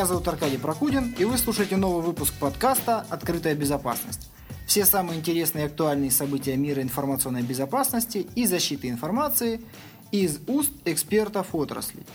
[0.00, 4.30] Меня зовут Аркадий Прокудин, и вы слушаете новый выпуск подкаста «Открытая безопасность».
[4.66, 9.60] Все самые интересные и актуальные события мира информационной безопасности и защиты информации
[10.10, 12.06] из уст экспертов отрасли.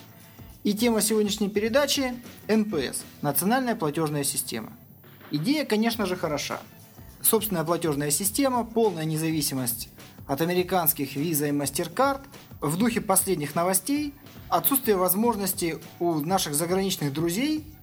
[0.63, 2.15] И тема сегодняшней передачи–
[2.47, 4.73] НПС– Национальная платежная система.
[5.29, 6.61] Идея, конечно же, хороша.
[7.21, 9.89] Собственная платежная система, полная независимость
[10.25, 12.21] от американских Visa и MasterCard
[12.61, 14.15] в духе последних новостей,
[14.49, 17.74] отсутствие возможности у наших заграничных друзей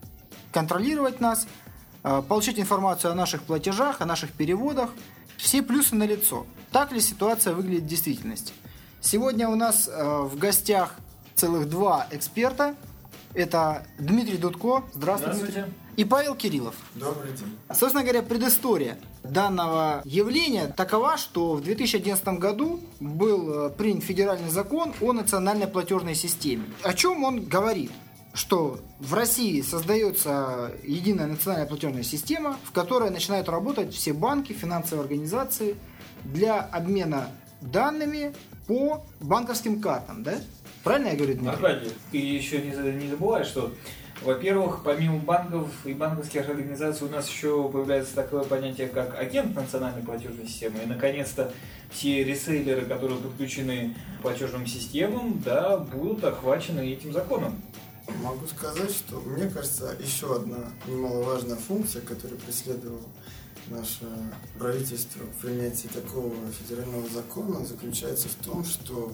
[0.52, 1.46] контролировать нас–
[2.04, 4.90] Э, получить информацию о наших платежах, о наших переводах.
[5.36, 6.46] Все плюсы на лицо.
[6.72, 8.52] Так ли ситуация выглядит в действительности?
[9.00, 10.96] Сегодня у нас э, в гостях
[11.34, 12.74] целых два эксперта.
[13.34, 14.84] Это Дмитрий Дудко.
[14.92, 15.38] Здравствуйте.
[15.38, 15.72] Здравствуйте.
[15.96, 16.74] И Павел Кириллов.
[16.94, 17.56] Добрый день.
[17.72, 24.92] Собственно говоря, предыстория данного явления такова, что в 2011 году был э, принят федеральный закон
[25.00, 26.64] о национальной платежной системе.
[26.82, 27.92] О чем он говорит?
[28.34, 35.02] Что в России создается единая национальная платежная система, в которой начинают работать все банки, финансовые
[35.02, 35.76] организации
[36.24, 37.28] для обмена
[37.60, 38.34] данными
[38.66, 40.34] по банковским картам, да?
[40.82, 41.50] Правильно я говорю, Дмитрий?
[41.50, 43.72] Аркадий, ты еще не, не забывай, что,
[44.22, 50.02] во-первых, помимо банков и банковских организаций у нас еще появляется такое понятие, как агент национальной
[50.02, 50.78] платежной системы.
[50.82, 51.52] И, наконец-то,
[51.90, 57.62] все ресейлеры, которые подключены к платежным системам, да, будут охвачены этим законом.
[58.22, 63.02] Могу сказать, что мне кажется, еще одна немаловажная функция, которую преследовало
[63.68, 64.06] наше
[64.56, 69.12] правительство в принятии такого федерального закона, заключается в том, что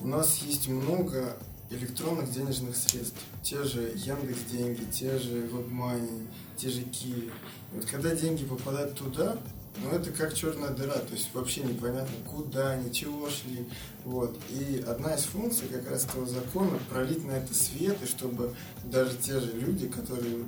[0.00, 1.36] у нас есть много
[1.70, 3.20] электронных денежных средств.
[3.44, 7.30] Те же Яндекс деньги, те же WebMoney, те же Киви.
[7.72, 9.38] вот когда деньги попадают туда,
[9.78, 13.66] ну, это как черная дыра, то есть вообще непонятно, куда они, чего шли.
[14.04, 14.36] Вот.
[14.50, 19.16] И одна из функций как раз этого закона пролить на это свет, и чтобы даже
[19.16, 20.44] те же люди, которые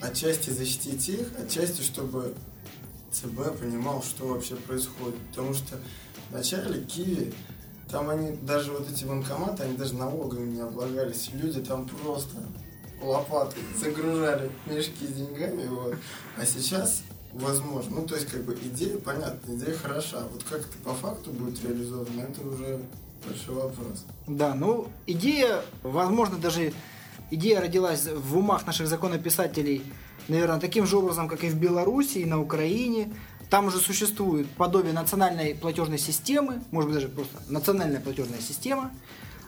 [0.00, 2.34] отчасти защитить их, отчасти, чтобы
[3.12, 5.18] ЦБ понимал, что вообще происходит.
[5.28, 5.78] Потому что
[6.30, 7.32] вначале Киви,
[7.90, 11.30] там они, даже вот эти банкоматы, они даже налогами не облагались.
[11.32, 12.36] Люди там просто
[13.00, 15.66] лопатой загружали мешки с деньгами.
[15.66, 15.96] Вот.
[16.36, 17.02] А сейчас
[17.34, 18.00] возможно.
[18.00, 20.24] Ну, то есть, как бы, идея, понятна, идея хороша.
[20.32, 22.80] Вот как это по факту будет реализовано, это уже
[23.26, 24.04] большой вопрос.
[24.26, 26.72] Да, ну, идея, возможно, даже
[27.30, 29.82] идея родилась в умах наших законописателей,
[30.28, 33.12] наверное, таким же образом, как и в Беларуси, и на Украине.
[33.50, 38.90] Там уже существует подобие национальной платежной системы, может быть, даже просто национальная платежная система.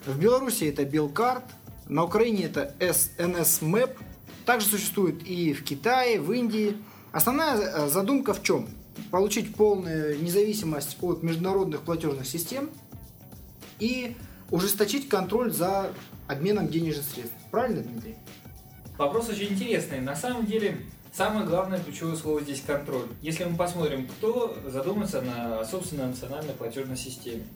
[0.05, 1.45] В Беларуси это Белкарт,
[1.89, 3.97] на Украине это SNS Map.
[4.45, 6.77] Также существует и в Китае, в Индии–
[7.17, 8.69] Основная э, задумка в чем?
[9.11, 12.69] Получить полную независимость от международных платежных систем
[13.79, 14.15] и
[14.51, 15.93] ужесточить контроль за
[16.29, 17.35] обменом денежных средств.
[17.51, 18.17] Правильно, Дмитрий?
[18.99, 20.03] Вопрос очень интересный.
[20.03, 20.77] На самом деле,
[21.11, 23.07] самое главное ключевое слово здесь контроль.
[23.23, 27.47] Если мы посмотрим, кто задумается на собственной национальной платежной системе.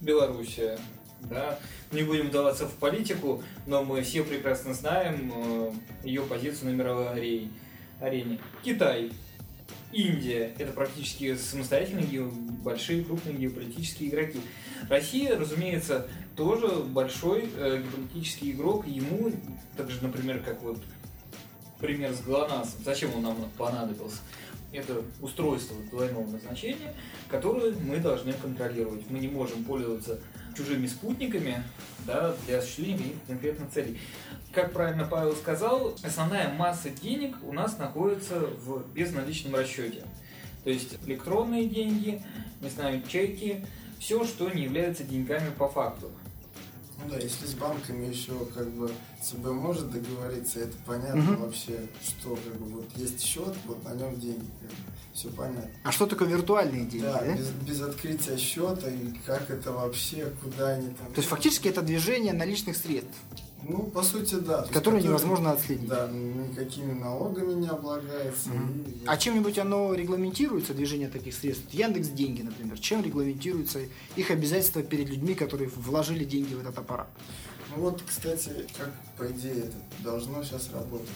[0.00, 0.78] Белоруссия,
[1.22, 1.58] да,
[1.90, 5.72] не будем вдаваться в политику, но мы все прекрасно знаем э,
[6.04, 7.50] ее позицию на мировой арене
[8.00, 8.38] арене.
[8.62, 9.10] Китай,
[9.92, 12.24] Индия– это практически самостоятельные
[12.62, 14.40] большие крупные геополитические игроки.
[14.88, 16.06] Россия, разумеется,
[16.36, 18.86] тоже большой э, геополитический игрок.
[18.86, 19.32] Ему,
[19.76, 20.78] так же, например, как вот
[21.80, 24.18] пример с ГЛОНАСС, зачем он нам понадобился?
[24.72, 26.94] Это устройство двойного назначения,
[27.30, 29.08] которое мы должны контролировать.
[29.08, 30.20] Мы не можем пользоваться
[30.58, 31.62] чужими спутниками
[32.06, 33.98] да, для осуществления конкретных целей
[34.52, 40.02] как правильно Павел сказал, основная масса денег у нас находится в безналичном расчете.
[40.64, 42.22] То есть электронные деньги,
[42.60, 43.64] не знаю, чеки,
[44.00, 46.10] все, что не является деньгами по факту.
[46.98, 48.90] Ну да, если с банками еще как бы
[49.22, 51.44] ЦБ может договориться, это понятно угу.
[51.44, 55.70] вообще, что как бы вот есть счет, вот на нем деньги, как бы, все понятно.
[55.84, 57.04] А что такое виртуальные деньги?
[57.04, 57.36] Да, да?
[57.36, 61.06] Без, без открытия счета и как это вообще, куда они там.
[61.12, 63.16] То есть фактически это движение наличных средств.
[63.62, 64.66] Ну, по сути, да.
[64.72, 65.88] Которые невозможно отследить.
[65.88, 68.50] Да, никакими налогами не облагается.
[68.50, 68.90] Угу.
[68.90, 69.06] И...
[69.06, 71.64] А чем-нибудь оно регламентируется, движение таких средств?
[71.72, 72.78] Яндекс деньги, например.
[72.78, 73.80] Чем регламентируется
[74.16, 77.08] их обязательства перед людьми, которые вложили деньги в этот аппарат?
[77.74, 81.08] Ну вот, кстати, как по идее это должно сейчас работать.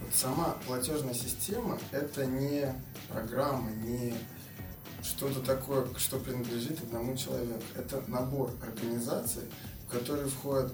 [0.00, 2.72] Вот сама платежная система это не
[3.08, 4.14] программа, не
[5.02, 7.62] что-то такое, что принадлежит одному человеку.
[7.76, 9.42] Это набор организаций,
[9.86, 10.72] в который входит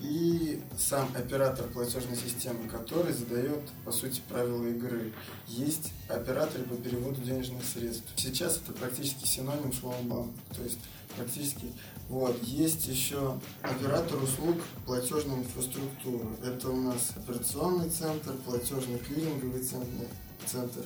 [0.00, 5.12] и сам оператор платежной системы, который задает, по сути, правила игры.
[5.46, 8.08] Есть операторы по переводу денежных средств.
[8.16, 10.32] Сейчас это практически синоним слова банк.
[10.54, 10.78] То есть
[11.16, 11.72] практически
[12.10, 12.42] вот.
[12.42, 16.26] Есть еще оператор услуг платежной инфраструктуры.
[16.44, 20.06] Это у нас операционный центр, платежный клиринговый центр,
[20.44, 20.84] центр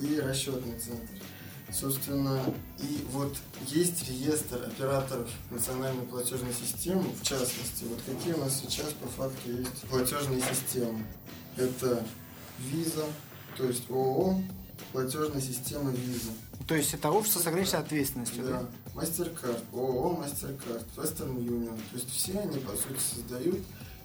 [0.00, 1.08] и расчетный центр.
[1.70, 2.42] Собственно,
[2.78, 3.36] и вот
[3.66, 9.50] есть реестр операторов национальной платежной системы, в частности, вот какие у нас сейчас по факту
[9.50, 11.04] есть платежные системы.
[11.56, 12.02] Это
[12.72, 13.04] Visa,
[13.56, 14.42] то есть ООО,
[14.92, 16.30] платежная система Visa.
[16.66, 18.50] То есть это общество с ограниченной ответственностью, да?
[18.94, 19.00] Да.
[19.00, 21.76] MasterCard, ООО MasterCard, Western Union.
[21.90, 23.60] То есть все они, по сути, создают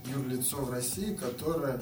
[0.06, 1.82] юрлицо в России, которое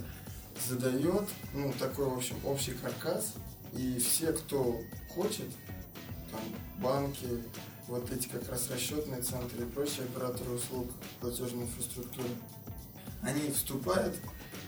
[0.70, 3.34] задает, ну, такой, в общем, общий каркас,
[3.74, 4.80] и все, кто
[5.10, 5.48] хочет,
[6.32, 6.42] там,
[6.78, 7.28] банки,
[7.88, 10.88] вот эти как раз расчетные центры и прочие операторы услуг
[11.20, 12.30] платежной инфраструктуры,
[13.22, 14.16] они вступают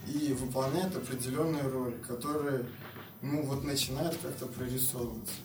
[0.07, 2.65] и выполняют определенную роль, которая,
[3.21, 5.36] ну, вот начинает как-то прорисовываться.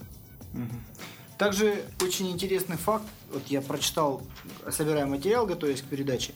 [1.39, 4.23] Также очень интересный факт, вот я прочитал,
[4.71, 6.35] собирая материал, готовясь к передаче,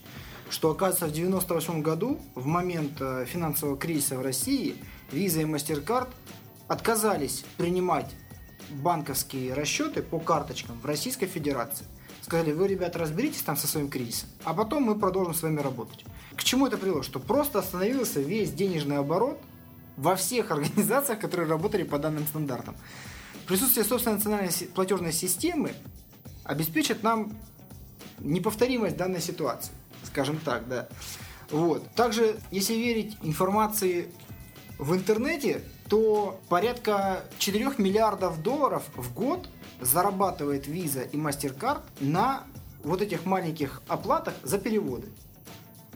[0.49, 4.76] что, оказывается, в 1998 году, в момент э, финансового кризиса в России,
[5.11, 6.08] Visa и MasterCard
[6.69, 8.11] отказались принимать
[8.70, 11.87] банковские расчеты по карточкам в Российской Федерации.
[12.23, 16.05] Сказали, вы, ребята, разберитесь там со своим кризисом, а потом мы продолжим с вами работать.
[16.37, 17.03] К чему это привело?
[17.03, 19.41] Что просто остановился весь денежный оборот
[19.97, 22.76] во всех организациях, которые работали по данным стандартам.
[23.47, 25.73] Присутствие собственной национальной платежной системы
[26.44, 27.37] обеспечит нам
[28.20, 29.73] неповторимость данной ситуации,
[30.05, 30.88] скажем так, да.
[31.50, 31.87] Вот.
[31.94, 34.09] Также, если верить информации
[34.79, 35.62] в интернете,
[35.93, 39.47] то порядка 4 миллиардов долларов в год
[39.83, 42.44] зарабатывает Visa и MasterCard на
[42.83, 45.09] вот этих маленьких оплатах за переводы.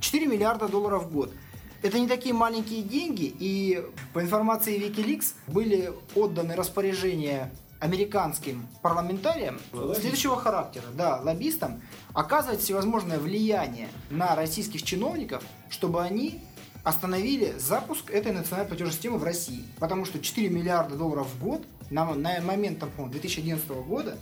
[0.00, 1.32] 4 миллиарда долларов в год.
[1.80, 7.50] Это не такие маленькие деньги, и по информации Wikileaks были отданы распоряжения
[7.80, 10.02] американским парламентариям Лоббист.
[10.02, 11.80] следующего характера, да, лоббистам,
[12.12, 16.42] оказывать всевозможное влияние на российских чиновников, чтобы они
[16.86, 19.64] остановили запуск этой национальной платежной системы в России.
[19.80, 24.16] Потому что 4 миллиарда долларов в год на, на момент там, 2011 года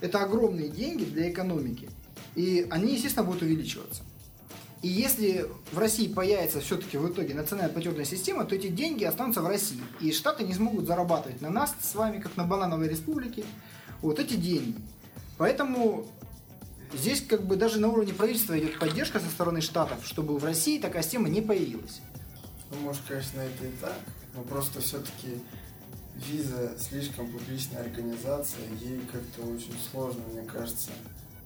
[0.00, 1.90] это огромные деньги для экономики.
[2.36, 4.04] И они, естественно, будут увеличиваться.
[4.80, 9.42] И если в России появится все-таки в итоге национальная платежная система, то эти деньги останутся
[9.42, 9.82] в России.
[10.00, 13.42] И Штаты не смогут зарабатывать на нас с вами, как на банановой республике,
[14.02, 14.76] вот эти деньги.
[15.36, 16.06] Поэтому
[16.92, 20.80] Здесь как бы даже на уровне правительства идет поддержка со стороны штатов, чтобы в России
[20.80, 22.00] такая система не появилась.
[22.70, 23.98] Ну, может, конечно, это и так,
[24.34, 25.40] но просто все-таки
[26.16, 30.90] виза слишком публичная организация, ей как-то очень сложно, мне кажется,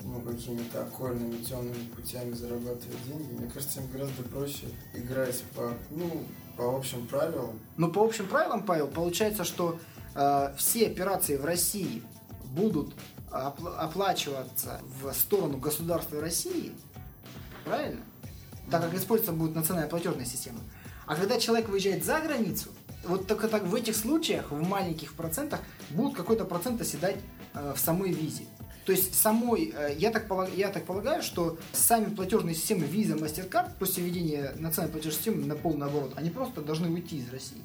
[0.05, 3.33] ну, какими-то окольными темными путями зарабатывать деньги.
[3.33, 6.25] Мне кажется, им гораздо проще играть по, ну,
[6.57, 7.59] по общим правилам.
[7.77, 9.79] Ну, по общим правилам, Павел, получается, что
[10.15, 12.03] э, все операции в России
[12.55, 12.95] будут
[13.33, 16.73] оплачиваться в сторону государства России,
[17.65, 18.03] правильно?
[18.71, 20.59] Так как используется будет национальная платежная система.
[21.07, 22.71] А когда человек выезжает за границу,
[23.05, 27.17] вот только так в этих случаях, в маленьких процентах, будут какой-то процент оседать
[27.55, 28.45] э, в самой визе.
[28.85, 33.19] То есть самой, э, я, так полагаю, я так полагаю, что сами платежные системы Visa,
[33.19, 37.63] MasterCard после введения национальной платежной системы на полный оборот, они просто должны уйти из России.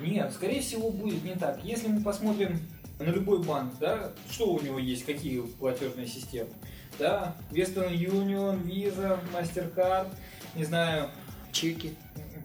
[0.00, 1.62] Нет, скорее всего будет не так.
[1.64, 2.58] Если мы посмотрим
[2.98, 6.50] на любой банк, да, что у него есть, какие платежные системы,
[6.98, 10.08] да, Western Union, Visa, MasterCard,
[10.54, 11.10] не знаю,
[11.52, 11.96] чеки,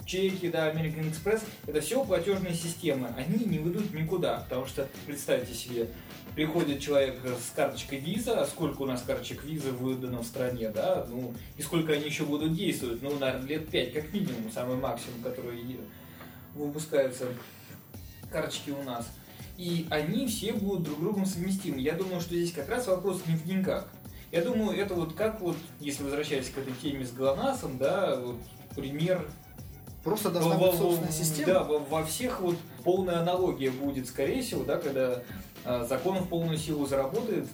[0.06, 5.53] чеки, да, American Express, это все платежные системы, они не выйдут никуда, потому что, представьте
[5.53, 5.88] себе,
[6.34, 11.06] приходит человек с карточкой Visa, а сколько у нас карточек Visa выдано в стране, да,
[11.10, 15.22] ну, и сколько они еще будут действовать, ну, наверное, лет 5 как минимум, самый максимум,
[15.22, 15.79] который
[16.56, 17.27] выпускаются
[18.32, 19.08] карточки у нас
[19.60, 21.82] и они все будут друг другом совместимы.
[21.82, 23.89] Я думаю, что здесь как раз вопрос не в деньгах.
[24.32, 28.38] Я думаю, это вот как вот, если возвращаясь к этой теме с ГЛОНАССом, да, вот
[28.74, 29.28] пример
[30.01, 31.54] Просто должна во, быть собственная система.
[31.54, 35.24] Да, во, во всех вот полная аналогия будет, скорее всего, да, когда
[35.66, 37.46] а, закон в полную силу заработает,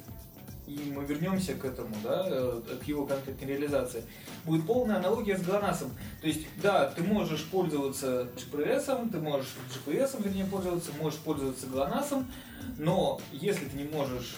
[0.67, 4.03] и мы вернемся к этому, да, э, к его конкретной реализации,
[4.45, 5.91] будет полная аналогия с ГЛОНАССом.
[6.21, 12.31] То есть, да, ты можешь пользоваться GPS, ты можешь GPS, вернее, пользоваться, можешь пользоваться ГЛОНАССом,
[12.77, 14.35] но если ты не можешь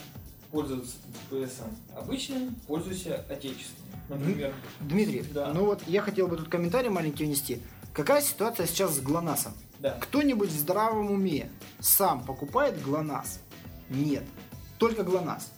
[0.51, 0.95] пользоваться
[1.29, 1.63] GPS
[1.95, 3.87] обычным, пользуйся отечественным.
[4.09, 4.53] Например.
[4.79, 5.51] Дмитрий, да.
[5.53, 7.61] ну вот я хотел бы тут комментарий маленький внести.
[7.93, 9.53] Какая ситуация сейчас с ГЛОНАССом?
[9.79, 9.97] Да.
[9.99, 13.39] Кто-нибудь в здравом уме сам покупает ГЛОНАСС?
[13.89, 14.23] Нет.
[14.77, 15.51] Только ГЛОНАСС.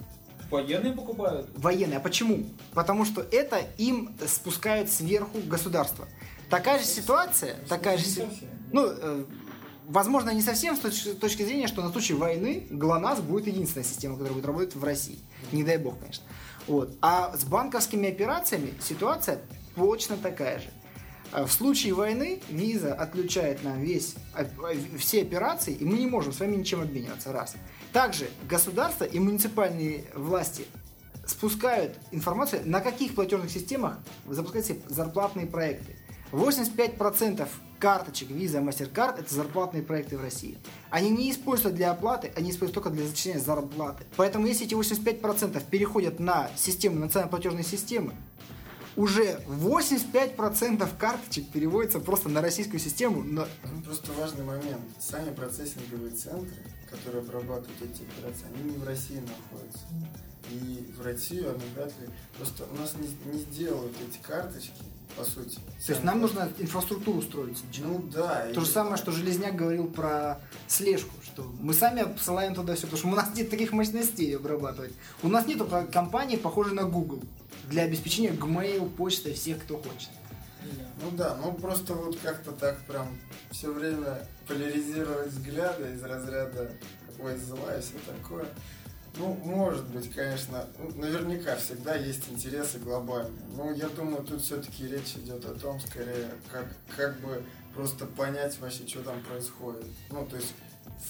[0.49, 1.49] Военные покупают.
[1.55, 1.97] Военные.
[1.97, 2.45] А почему?
[2.73, 6.07] Потому что это им спускает сверху государство.
[6.49, 8.49] Такая же ситуация, такая же Не си- совсем.
[8.71, 9.23] Ну, э,
[9.87, 14.33] возможно, не совсем с точки, зрения, что на случай войны ГЛОНАСС будет единственная система, которая
[14.33, 15.19] будет работать в России.
[15.51, 16.23] Не дай бог, конечно.
[16.67, 16.95] Вот.
[17.01, 19.41] А с банковскими операциями ситуация
[19.75, 20.69] точно такая же.
[21.31, 24.45] А В случае войны виза отключает нам весь, а,
[24.97, 27.31] все операции, и мы не можем с вами ничем обмениваться.
[27.31, 27.53] Раз.
[27.93, 30.65] Также государство и муниципальные власти
[31.25, 35.95] спускают информацию, на каких платежных системах вы запускаете зарплатные проекты.
[36.31, 37.47] 85%
[37.79, 40.57] карточек Visa, MasterCard это зарплатные проекты в России.
[40.89, 44.05] Они не используются для оплаты, они используются только для зачисления зарплаты.
[44.15, 48.13] Поэтому если эти 85% переходят на систему, национальной платежной системы,
[48.95, 53.47] уже 85% карточек переводится просто на российскую систему, но
[53.85, 54.81] Просто важный момент.
[54.99, 56.57] Сами процессинговые центры,
[56.89, 59.85] которые обрабатывают эти операции, они не в России находятся.
[60.51, 62.07] И в Россию они вряд ли...
[62.37, 64.71] Просто у нас не, не сделают эти карточки,
[65.15, 65.55] по сути.
[65.85, 67.61] то есть нам нужно инфраструктуру строить.
[67.79, 68.47] Ну да.
[68.53, 72.87] То и- же самое, что Железняк говорил про слежку, что мы сами посылаем туда все,
[72.87, 74.93] потому что у нас нет таких мощностей обрабатывать.
[75.21, 77.21] У нас про- компании, похожей на Google,
[77.69, 80.09] для обеспечения Gmail, почты, всех, кто хочет.
[81.01, 83.17] Ну да, ну просто вот как-то так прям
[83.51, 86.71] все время поляризировать взгляды из разряда
[87.19, 88.45] ой, зла все такое.
[89.17, 93.41] Ну, может быть, конечно, ну, наверняка всегда есть интересы глобальные.
[93.55, 98.57] Но я думаю, тут все-таки речь идет о том, скорее, как, как бы просто понять
[98.59, 99.85] вообще, что там происходит.
[100.11, 100.53] Ну, то есть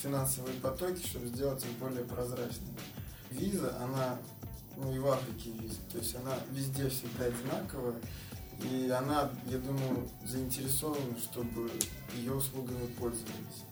[0.01, 2.79] финансовые потоки, чтобы сделать их более прозрачными.
[3.31, 4.17] Виза, она,
[4.77, 7.95] ну и в Африке виза, то есть она везде всегда одинаковая.
[8.63, 11.69] И она, я думаю, заинтересована, чтобы
[12.15, 13.63] ее услугами пользовались.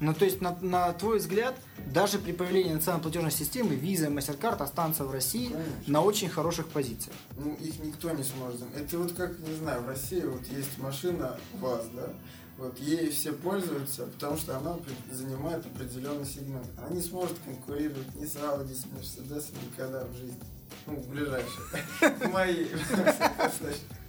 [0.00, 1.54] Ну, то есть, на, на твой взгляд,
[1.92, 5.72] даже при появлении национальной платежной системы Visa и MasterCard останутся в России Конечно.
[5.86, 7.14] на очень хороших позициях.
[7.36, 8.62] Ну, их никто не сможет.
[8.74, 12.14] Это вот как, не знаю, в России вот есть машина ВАЗ, да?
[12.56, 14.78] Вот ей все пользуются, потому что она
[15.10, 16.66] занимает определенный сегмент.
[16.78, 20.40] Она не сможет конкурировать ни с Audi, с Mercedes никогда в жизни.
[20.86, 22.28] Ну, в ближайшие.
[22.32, 22.70] Моей.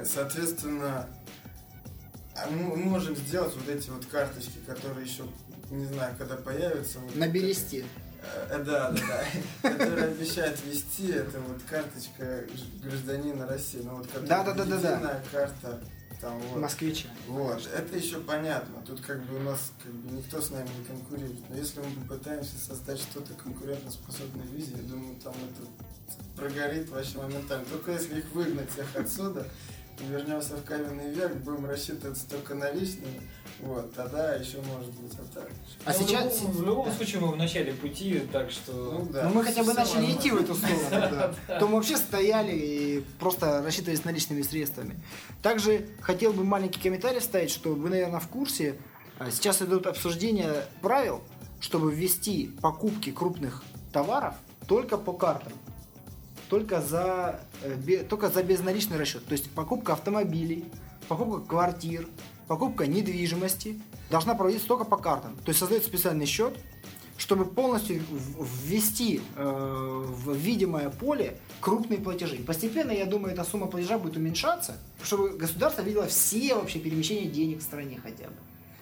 [0.03, 1.07] Соответственно,
[2.35, 5.23] а мы можем сделать вот эти вот карточки, которые еще,
[5.69, 6.99] не знаю, когда появятся.
[6.99, 7.85] вот На бересте.
[8.49, 8.99] Э, Да, да,
[9.61, 9.69] да.
[9.69, 12.45] Который обещает вести, это вот карточка
[12.83, 13.81] гражданина России.
[13.83, 14.93] Ну вот которая Да-да-да-да-да.
[14.95, 15.81] единая карта.
[16.21, 16.61] Там вот.
[16.61, 17.09] Москвича.
[17.27, 18.75] Вот, это еще понятно.
[18.85, 21.49] Тут как бы у нас как бы никто с нами не конкурирует.
[21.49, 25.67] Но если мы попытаемся создать что-то конкурентоспособное в визе, я думаю, там это
[26.35, 27.65] прогорит вообще моментально.
[27.65, 29.47] Только если их выгнать всех отсюда,
[29.99, 33.21] и вернемся в каменный век, будем рассчитываться только наличными,
[33.61, 35.49] вот, тогда еще может быть вот так.
[35.85, 36.39] А Ну, сейчас...
[36.39, 38.71] В любом, в любом случае мы в начале пути, так что...
[38.73, 39.23] Ну да.
[39.29, 40.79] Ну, мы хотя бы начали идти в эту сторону,
[41.47, 41.59] да.
[41.59, 44.99] То мы вообще стояли и просто рассчитывались наличными средствами.
[45.41, 48.75] Также хотел бы маленький комментарий вставить, что вы, наверное, в курсе.
[49.19, 51.21] а, Сейчас идут обсуждения правил,
[51.59, 53.63] чтобы ввести покупки крупных
[53.93, 54.33] товаров
[54.67, 55.53] только по картам.
[56.49, 59.25] Только за, э, только за безналичный расчет.
[59.25, 60.65] То есть покупка автомобилей,
[61.07, 62.07] покупка квартир,
[62.51, 63.79] покупка недвижимости
[64.09, 65.37] должна проводиться только по картам.
[65.37, 66.53] То есть создается специальный счет,
[67.15, 68.03] чтобы полностью
[68.65, 72.39] ввести э, в видимое поле крупные платежи.
[72.45, 77.59] Постепенно, я думаю, эта сумма платежа будет уменьшаться, чтобы государство видело все вообще перемещения денег
[77.59, 78.33] в стране хотя бы.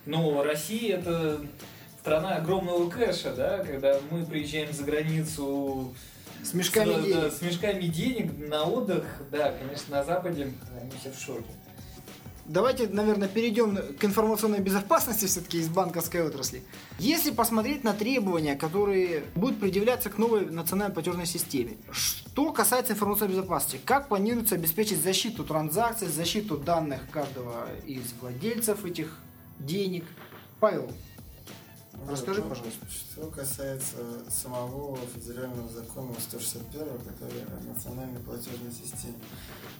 [0.07, 1.39] Ну, Россия это
[2.01, 5.93] страна огромного кэша, да, когда мы приезжаем за границу
[6.43, 7.21] С мешками с, денег.
[7.21, 11.51] да, с мешками денег на отдых, да, конечно, на Западе они все в шоке.
[12.50, 16.63] Давайте, наверное, перейдем к информационной безопасности все-таки из банковской отрасли.
[16.98, 23.36] Если посмотреть на требования, которые будут предъявляться к новой национальной платежной системе, что касается информационной
[23.36, 29.20] безопасности, как планируется обеспечить защиту транзакций, защиту данных каждого из владельцев этих
[29.60, 30.06] денег?
[30.60, 30.91] Павел,
[32.08, 32.86] Расскажи, Ну, пожалуйста.
[32.89, 33.98] Что касается
[34.29, 39.15] самого федерального закона 161, который о национальной платежной системе.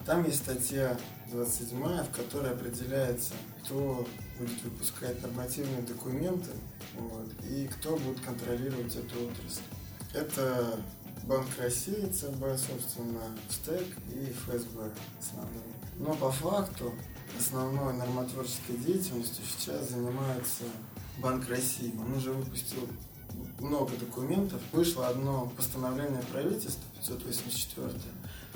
[0.06, 0.98] Там есть статья
[1.32, 3.34] 27, в которой определяется,
[3.64, 4.08] кто
[4.38, 6.52] будет выпускать нормативные документы
[6.98, 9.62] вот, и кто будет контролировать эту отрасль.
[10.14, 10.80] Это
[11.24, 15.74] Банк России, ЦБ, собственно, СТЭК и ФСБ основные.
[15.98, 16.94] Но по факту
[17.38, 20.64] основной нормотворческой деятельностью сейчас занимается
[21.18, 21.94] Банк России.
[22.00, 22.88] Он уже выпустил
[23.60, 24.62] много документов.
[24.72, 27.92] Вышло одно постановление правительства, 584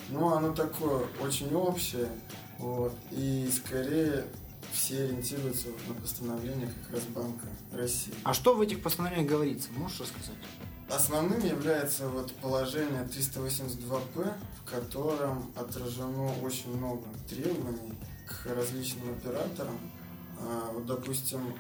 [0.10, 2.10] но оно такое очень общее,
[2.60, 4.26] вот, и скорее
[4.72, 8.14] все ориентируются на постановление как раз Банка России.
[8.24, 9.70] а что в этих постановлениях говорится?
[9.76, 10.36] Можешь рассказать?
[10.90, 17.94] Основным является вот положение 382П, в котором отражено очень много требований
[18.28, 19.80] к различным операторам.
[20.40, 21.54] А, вот, допустим,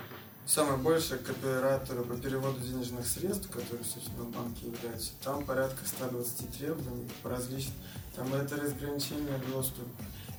[0.45, 5.85] самое большее к оператору по переводу денежных средств, который, собственно, в банке является, там порядка
[5.85, 7.75] 120 требований по различным.
[8.15, 9.89] Там это разграничение доступа,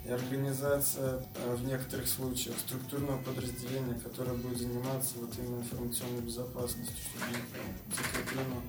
[0.05, 6.97] и организация э, в некоторых случаях структурного подразделения, которое будет заниматься вот именно информационной безопасностью,
[6.97, 7.37] чтобы
[7.97, 8.63] закреплено.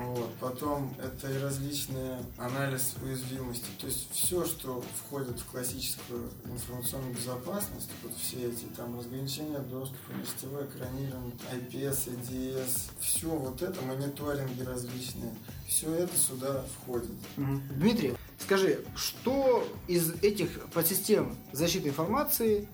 [0.00, 0.34] Вот.
[0.40, 3.66] Потом это и различные анализ уязвимости.
[3.80, 10.12] То есть все, что входит в классическую информационную безопасность, вот все эти там разграничения доступа,
[10.20, 15.34] листевое экранирование, IPS, EDS, все вот это, мониторинги различные,
[15.66, 17.10] все это сюда входит.
[17.36, 22.66] Дмитрий, Скажи, что из этих подсистем защиты информации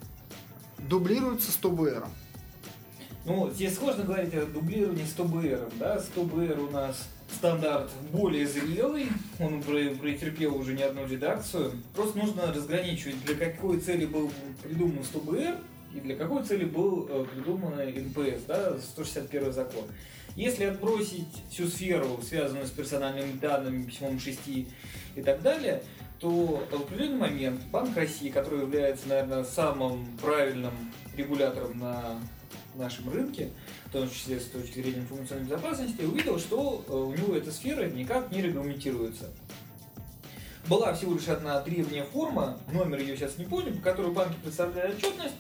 [0.79, 2.09] дублируется 100 БР?
[3.27, 5.69] Ну, здесь сложно говорить о дублировании 100 БР.
[5.79, 6.01] Да?
[6.01, 11.73] 100 БР у нас стандарт более зрелый, он претерпел уже не одну редакцию.
[11.95, 14.31] Просто нужно разграничивать, для какой цели был
[14.63, 15.59] придуман 100 БР
[15.95, 19.85] и для какой цели был э, придуман НПС, да, 161 закон.
[20.35, 24.67] Если отбросить всю сферу, связанную с персональными данными, письмом 6 и
[25.25, 25.83] так далее,
[26.21, 30.75] то в определенный момент Банк России, который является, наверное, самым правильным
[31.17, 32.19] регулятором на
[32.75, 33.51] нашем рынке,
[33.97, 38.31] том числе с точки зрения информационной безопасности, увидел, что э, у него эта сфера никак
[38.31, 39.31] не регламентируется.
[40.69, 44.93] Была всего лишь одна древняя форма, номер ее сейчас не помню, по которой банки представляли
[44.93, 45.35] отчетность,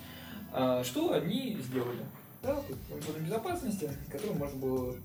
[0.53, 1.99] а, что они сделали.
[2.43, 4.97] Да, информационной безопасности, которую можно было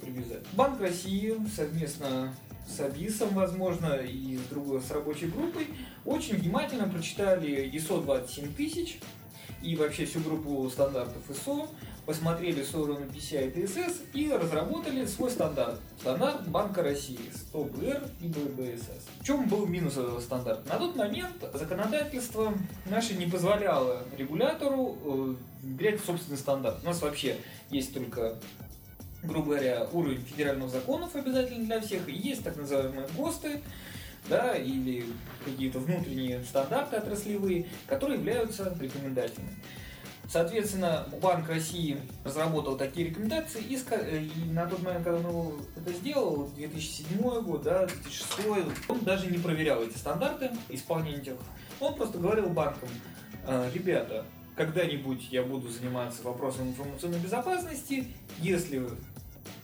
[0.00, 0.42] привязать.
[0.54, 2.34] Банк России совместно
[2.68, 5.68] с Абисом, возможно, и с другой, с рабочей группой,
[6.04, 8.98] очень внимательно прочитали ISO 27000
[9.62, 11.68] и вообще всю группу стандартов ISO,
[12.06, 15.80] посмотрели сторону PCI DSS и разработали свой стандарт.
[16.00, 17.20] Стандарт Банка России
[17.52, 19.06] СТО БР ИББС.
[19.20, 20.68] В чем был минус этого стандарта?
[20.68, 22.52] На тот момент законодательство
[22.86, 26.78] наше не позволяло регулятору э, внедрять собственный стандарт.
[26.82, 27.36] У нас вообще
[27.70, 28.38] есть только
[29.22, 33.60] грубо говоря, уровень федеральных законов обязательно для всех, и есть так называемые ГОСТы,
[34.28, 35.04] да, или
[35.44, 39.56] какие-то внутренние стандарты отраслевые, которые являются рекомендательными.
[40.32, 46.48] Соответственно, Банк России разработал такие рекомендации, и, и на тот момент, когда он это сделал,
[46.56, 51.34] 2007 год, да, 2006, он даже не проверял эти стандарты исполнения этих.
[51.80, 52.88] Он просто говорил банкам,
[53.46, 54.24] «Э, ребята,
[54.56, 58.06] когда-нибудь я буду заниматься вопросом информационной безопасности,
[58.38, 58.86] если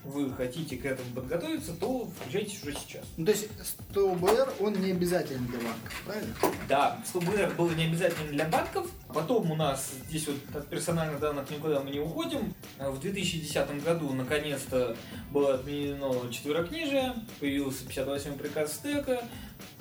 [0.03, 3.03] вы хотите к этому подготовиться, то включайтесь уже сейчас.
[3.17, 3.47] Ну, то есть
[3.91, 6.35] 100 БР, он не обязателен для банков, правильно?
[6.67, 8.89] Да, 100 БР был не обязателен для банков.
[9.13, 12.53] Потом у нас здесь вот от персональных данных никуда мы не уходим.
[12.79, 14.95] В 2010 году наконец-то
[15.31, 19.23] было отменено четверокнижие, появился 58-й приказ стека,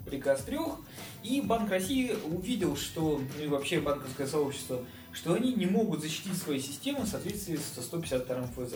[0.04, 0.80] приказ трех,
[1.22, 6.36] и Банк России увидел, что, ну и вообще банковское сообщество, что они не могут защитить
[6.36, 8.74] свои системы в соответствии с 152 ФЗ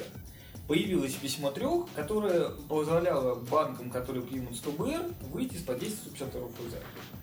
[0.69, 6.75] появилось письмо трех, которое позволяло банкам, которые примут 100 БР, выйти из-под действия 152 ФЗ.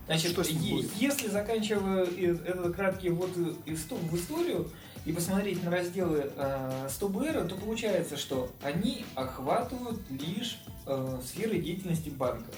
[0.06, 4.69] Значит, Что если заканчивая этот краткий вот в историю
[5.06, 6.32] и посмотреть на разделы
[6.89, 12.52] 100 э, БР, то получается, что они охватывают лишь э, сферы деятельности банка.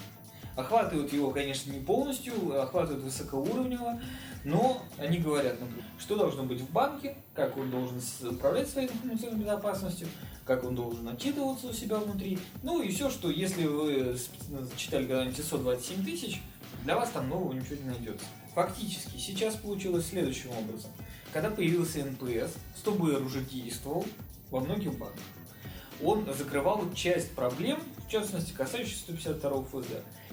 [0.56, 4.00] Охватывают его, конечно, не полностью, охватывают высокоуровнево,
[4.44, 9.40] но они говорят, например, что должно быть в банке, как он должен управлять своей информационной
[9.40, 10.08] безопасностью,
[10.44, 12.38] как он должен отчитываться у себя внутри.
[12.62, 14.16] Ну и все, что если вы
[14.76, 16.42] читали когда-нибудь ISO 27 тысяч,
[16.84, 18.26] для вас там нового ничего не найдется.
[18.54, 20.90] Фактически, сейчас получилось следующим образом.
[21.32, 24.04] Когда появился НПС, 100БР уже действовал
[24.50, 25.22] во многих банках.
[26.02, 29.86] Он закрывал часть проблем, в частности, касающихся 152 ФЗ.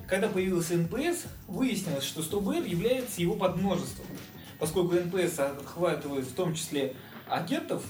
[0.08, 4.08] Когда появился НПС, выяснилось, что 100БР является его подмножеством.
[4.58, 6.96] Поскольку НПС охватывает в том числе
[7.28, 7.84] агентов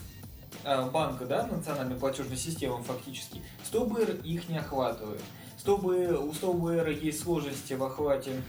[0.91, 5.21] банка, да, национальной платежной системы фактически, 100 БР их не охватывает.
[5.58, 8.41] 100 БР, у 100 БР есть сложности в охвате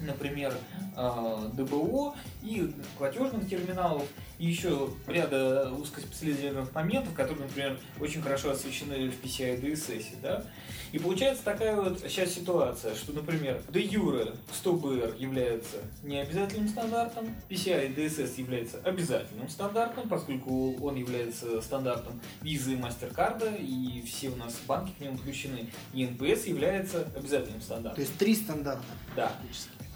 [0.00, 0.54] например,
[0.96, 2.14] э, ДБО
[2.46, 4.04] и платежных терминалов,
[4.38, 10.20] и еще ряда узкоспециализированных моментов, которые, например, очень хорошо освещены в PCI DSS.
[10.22, 10.44] Да?
[10.92, 18.40] И получается такая вот сейчас ситуация, что, например, де-юре 100BR является необязательным стандартом, PCI DSS
[18.40, 24.92] является обязательным стандартом, поскольку он является стандартом визы и MasterCard, и все у нас банки
[24.96, 27.96] к нему включены, и NPS является обязательным стандартом.
[27.96, 28.84] То есть три стандарта.
[29.16, 29.32] Да.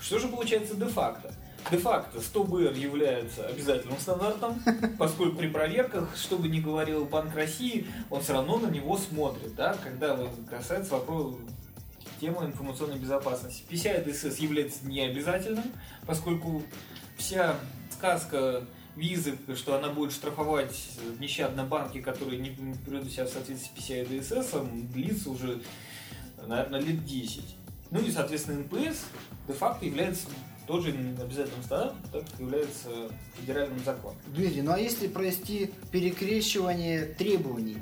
[0.01, 1.33] Что же получается де-факто?
[1.71, 4.63] Де-факто 100 БР является обязательным стандартом,
[4.99, 9.55] поскольку при проверках, что бы ни говорил Банк России, он все равно на него смотрит,
[9.55, 10.19] да, когда
[10.49, 11.39] касается вопроса
[12.21, 13.65] темы информационной безопасности.
[13.71, 15.65] PCI DSS является необязательным,
[16.07, 16.63] поскольку
[17.17, 17.57] вся
[17.91, 18.65] сказка
[18.97, 24.09] визы, что она будет штрафовать нещадно банки, которые не приведут себя в соответствии с PCI
[24.09, 25.63] DSS, длится уже,
[26.47, 27.57] наверное, лет 10.
[27.91, 29.07] Ну и, соответственно, НПС
[29.49, 30.29] де-факто является
[30.71, 32.89] тоже обязательным стандартом, так как является
[33.35, 34.17] федеральным законом.
[34.29, 37.79] Дмитрий, ну а если провести перекрещивание требований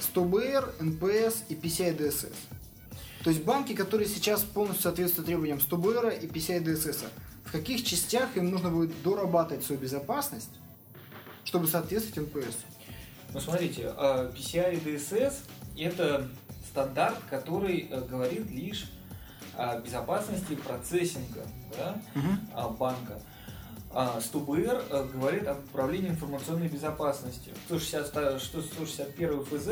[0.00, 2.34] 100 БР, НПС и PCI DSS?
[3.22, 7.04] То есть банки, которые сейчас полностью соответствуют требованиям 100 БР и PCI DSS,
[7.44, 10.50] в каких частях им нужно будет дорабатывать свою безопасность,
[11.44, 12.56] чтобы соответствовать НПС?
[13.32, 15.34] Ну смотрите, PCI DSS
[15.78, 16.28] это
[16.68, 18.86] стандарт, который э, говорит лишь
[19.56, 21.44] о безопасности процессинга
[21.76, 22.74] да, угу.
[22.74, 23.20] банка.
[23.98, 27.54] А 100БР э, говорит об управлении информационной безопасностью.
[27.64, 29.68] 160, 161 ФЗ,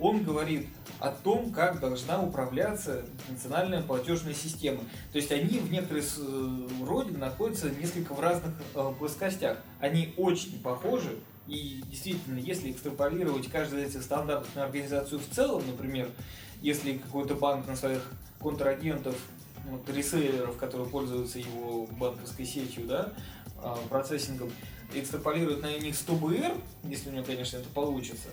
[0.00, 0.66] он говорит
[0.98, 4.80] о том, как должна управляться национальная платежная система.
[5.12, 9.58] То есть они в некоторой э, роде находятся несколько в разных э, плоскостях.
[9.78, 15.62] Они очень похожи, и действительно, если экстраполировать каждый из этих стандартов на организацию в целом,
[15.66, 16.08] например,
[16.62, 18.02] если какой-то банк на своих
[18.40, 19.16] контрагентов,
[19.68, 23.12] вот, реселлеров, которые пользуются его банковской сетью, да,
[23.56, 24.50] а, процессингом,
[24.94, 28.28] экстраполирует на них 100 БР, если у него, конечно, это получится,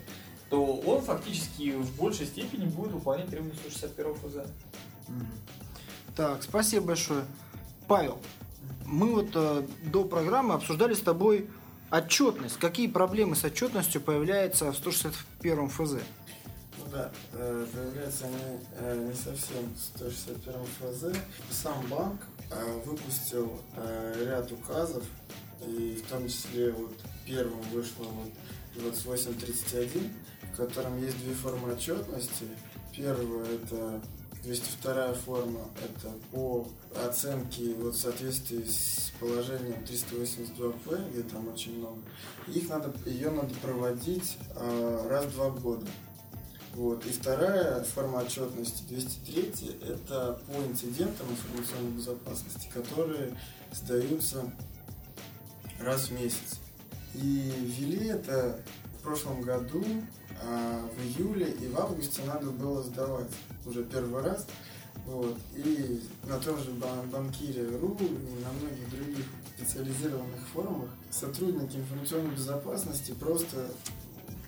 [0.50, 4.52] то он фактически в большей степени будет выполнять требования 161 ФЗ.
[6.16, 7.26] Так, спасибо большое.
[7.88, 8.20] Павел,
[8.86, 11.50] мы вот э, до программы обсуждали с тобой
[11.92, 12.58] отчетность.
[12.58, 15.96] Какие проблемы с отчетностью появляются в 161 ФЗ?
[16.78, 21.18] Ну да, э, появляются они э, не совсем в 161 ФЗ.
[21.52, 23.60] Сам банк э, выпустил
[24.26, 25.04] ряд указов,
[25.66, 26.94] и в том числе вот
[27.26, 28.32] первым вышло вот
[28.76, 30.14] 2831,
[30.54, 32.46] в котором есть две формы отчетности.
[32.94, 34.02] Первая это
[34.46, 36.68] 202 форма это по
[37.04, 42.02] оценке вот в соответствии с положением 382П, где там очень много.
[42.48, 45.88] Их надо, ее надо проводить э, раз в два года.
[46.76, 47.06] Вот.
[47.06, 53.38] И вторая форма отчетности 203 это по инцидентам информационной безопасности, которые
[53.72, 54.44] сдаются
[55.80, 56.60] раз в месяц.
[57.14, 58.60] И ввели это
[59.00, 59.86] в прошлом году,
[60.44, 63.32] а в июле и в августе надо было сдавать
[63.66, 64.46] уже первый раз.
[65.06, 65.38] Вот.
[65.56, 73.70] И на том же банкире.ру и на многих других специализированных форумах сотрудники информационной безопасности просто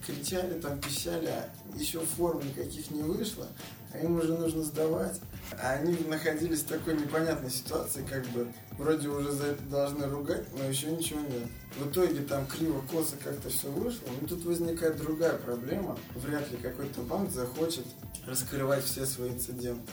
[0.08, 3.46] кричали, там пищали, а еще форм никаких не вышло,
[3.94, 5.20] а им уже нужно сдавать.
[5.62, 10.46] А они находились в такой непонятной ситуации, как бы вроде уже за это должны ругать,
[10.58, 11.48] но еще ничего нет.
[11.78, 15.98] В итоге там криво-косо как-то все вышло, но тут возникает другая проблема.
[16.16, 17.86] Вряд ли какой-то банк захочет
[18.26, 19.92] раскрывать все свои инциденты.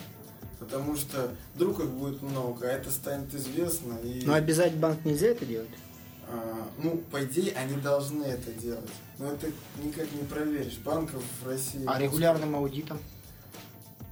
[0.58, 3.94] Потому что вдруг их будет много, а это станет известно.
[4.02, 4.24] И...
[4.24, 5.68] Но обязать банк нельзя это делать?
[6.28, 8.90] А, ну, по идее, они должны это делать.
[9.18, 9.48] Но это
[9.82, 10.78] никак не проверишь.
[10.78, 11.84] Банков в России...
[11.86, 12.98] А регулярным аудитом?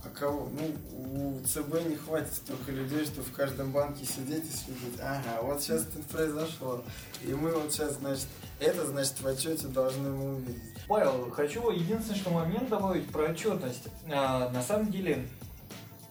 [0.05, 0.49] А кого?
[0.51, 5.01] Ну, у ЦБ не хватит столько людей, что в каждом банке сидеть и следить.
[5.01, 6.83] Ага, вот сейчас это произошло.
[7.25, 8.27] И мы вот сейчас, значит,
[8.59, 10.63] это, значит, в отчете должны мы увидеть.
[10.89, 13.85] Павел, хочу единственный что момент добавить про отчетность.
[14.11, 15.29] А, на самом деле,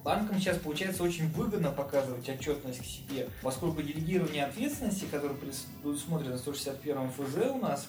[0.03, 7.11] Банкам сейчас получается очень выгодно показывать отчетность к себе, поскольку делегирование ответственности, которое предусмотрено 161
[7.11, 7.87] ФЗ у нас,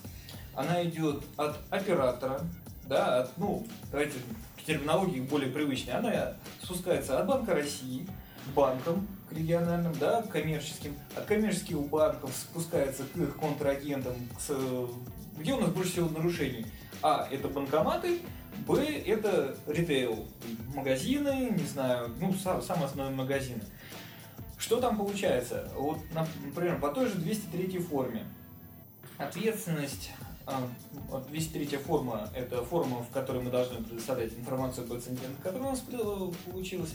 [0.54, 2.40] она идет от оператора,
[2.86, 4.18] да, от, ну, давайте
[4.66, 8.06] терминологии более привычной, она спускается от Банка России
[8.46, 15.38] к банкам, к региональным, да, к коммерческим, от коммерческих банков спускается к их контрагентам, к,
[15.38, 16.66] где у нас больше всего нарушений.
[17.02, 18.20] А, это банкоматы,
[18.66, 20.24] Б– это ритейл,
[20.74, 23.62] магазины, не знаю, ну, сам, самые основные магазины.
[24.56, 25.68] Что там получается?
[25.74, 25.98] Вот,
[26.44, 28.24] например, по той же 203 форме.
[29.18, 30.12] Ответственность
[31.30, 35.70] 203 а, форма– это форма, в которой мы должны предоставлять информацию об инцидентах, которая у
[35.72, 35.82] нас
[36.46, 36.94] получилась.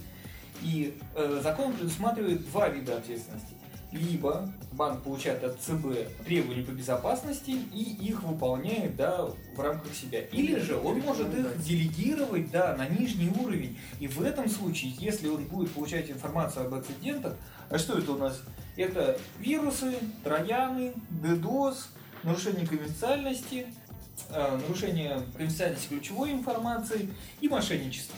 [0.61, 3.56] И э, закон предусматривает два вида ответственности
[3.91, 10.21] либо банк получает от ЦБ требования по безопасности и их выполняет да, в рамках себя.
[10.21, 13.77] Или же он может их делегировать да, на нижний уровень.
[13.99, 17.35] И в этом случае, если он будет получать информацию об инцидентах,
[17.69, 18.41] а что это у нас?
[18.75, 21.77] Это вирусы, трояны, DDoS,
[22.23, 23.67] нарушение конфиденциальности,
[24.29, 27.09] э, нарушение конфиденциальности ключевой информации
[27.41, 28.15] и мошенничество.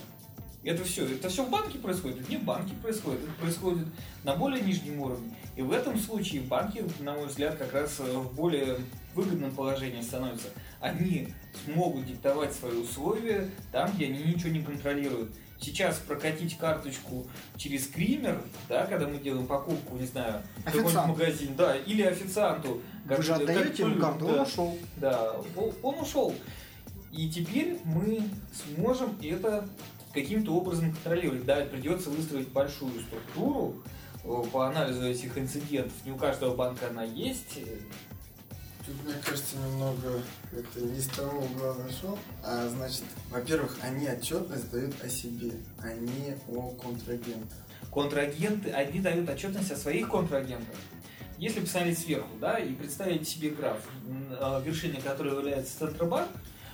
[0.64, 3.88] Это все, это все в банке происходит, не в банке происходит, это происходит
[4.26, 5.34] на более нижнем уровне.
[5.60, 8.78] И в этом случае банки, на мой взгляд, как раз э, в более
[9.14, 10.48] выгодном положении становятся.
[10.80, 11.34] Они
[11.66, 15.32] смогут диктовать свои условия там, где они ничего не контролируют.
[15.60, 21.08] Сейчас прокатить карточку через скример, да, когда мы делаем покупку, не знаю, в какой-нибудь Официант.
[21.10, 22.82] магазин, да, или официанту.
[23.04, 24.34] Вы же как- отдаете ему карту, да.
[24.36, 24.78] он ушел.
[24.96, 25.36] Да,
[25.84, 26.36] он- ушел.
[27.12, 28.22] И теперь мы
[28.78, 29.68] сможем это
[30.14, 31.44] каким-то образом контролировать.
[31.44, 33.76] Да, придется выстроить большую структуру
[34.24, 35.94] по анализу этих инцидентов.
[36.06, 37.60] Не у каждого банка она есть.
[38.86, 42.18] Тут, мне кажется, немного это не с того угла зашел.
[42.44, 47.58] А значит, во-первых, они отчетность дают о себе, а не о контрагентах.
[47.92, 50.76] Контрагенты, они дают отчетность о своих контрагентах.
[51.38, 56.28] Если посмотреть сверху, да, и представить себе граф, э, вершиной которого является Центробанк,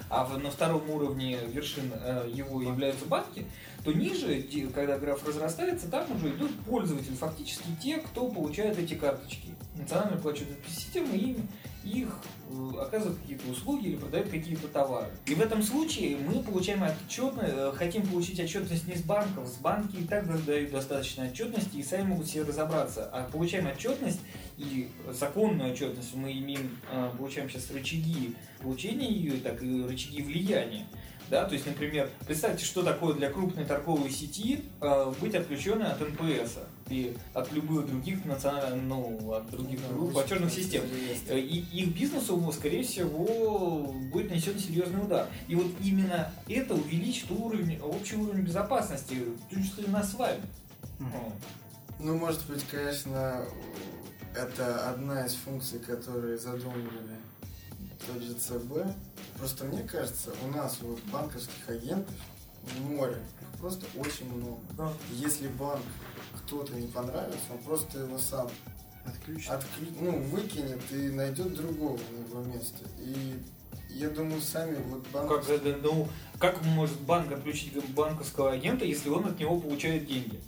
[0.09, 3.45] а на втором уровне вершин э, его являются банки,
[3.83, 9.49] то ниже, когда граф разрастается, там уже идут пользователи, фактически те, кто получает эти карточки.
[9.75, 11.47] Национальная платежная система им
[11.85, 12.09] их
[12.49, 15.09] э, оказывает какие-то услуги или продает какие-то товары.
[15.27, 19.57] И в этом случае мы получаем отчетность, э, хотим получить отчетность не с банков, с
[19.57, 23.09] банки и так дают достаточно отчетности и сами могут себе разобраться.
[23.13, 24.19] А получаем отчетность
[24.57, 30.85] и законную отчетность мы имеем, э, получаем сейчас рычаги получения ее, так и рычаги влияния.
[31.29, 35.99] Да, то есть, например, представьте, что такое для крупной торговой сети э, быть отключенной от
[35.99, 40.83] НПС и от любых других национальных, ну, от других Да, платежных систем.
[41.31, 45.27] И их бизнесу, скорее всего, будет нанесен серьезный удар.
[45.47, 50.41] И вот именно это увеличит уровень, общий уровень безопасности, в том числе нас с вами.
[51.99, 53.45] Ну, может быть, конечно,
[54.36, 57.17] это одна из функций, которые задумывали
[58.06, 58.95] тот же ЦБ.
[59.38, 62.15] Просто мне кажется, у нас вот банковских агентов
[62.82, 64.60] море, их просто очень много.
[64.78, 64.91] Да.
[65.12, 65.84] Если банк
[66.38, 68.50] кто-то не понравится, он просто его сам
[69.06, 69.50] Отключить.
[69.50, 69.88] отклю...
[70.00, 72.86] ну, выкинет и найдет другого на его место.
[73.00, 73.39] И
[73.89, 75.58] я думаю, сами вот Как, банковские...
[75.58, 76.08] это, ну,
[76.39, 80.39] как может банк отключить банковского агента, если он от него получает деньги?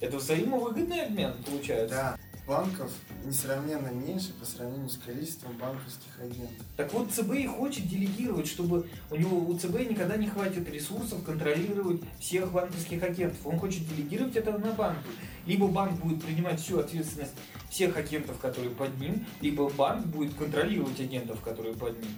[0.00, 1.96] Это взаимовыгодный обмен получается.
[1.96, 2.92] Да, банков
[3.24, 6.64] несравненно меньше по сравнению с количеством банковских агентов.
[6.76, 11.24] Так вот, ЦБ и хочет делегировать, чтобы у него у ЦБ никогда не хватит ресурсов
[11.24, 13.44] контролировать всех банковских агентов.
[13.44, 15.08] Он хочет делегировать это на банки.
[15.46, 17.34] Либо банк будет принимать всю ответственность
[17.70, 22.12] всех агентов, которые под ним, либо банк будет контролировать агентов, которые под ним.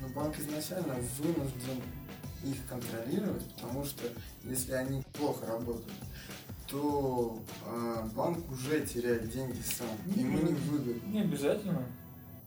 [0.00, 1.82] Но банк изначально вынужден
[2.44, 4.04] их контролировать, потому что
[4.44, 5.92] если они плохо работают,
[6.66, 9.88] то э, банк уже теряет деньги сам.
[10.14, 11.08] Ему не выгодно.
[11.10, 11.82] Не обязательно.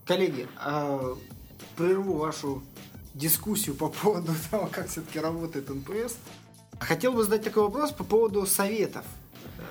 [0.06, 1.16] Коллеги, а,
[1.78, 2.64] прерву вашу
[3.14, 6.18] дискуссию по поводу того, как все-таки работает НПС.
[6.80, 9.06] Хотел бы задать такой вопрос по поводу советов.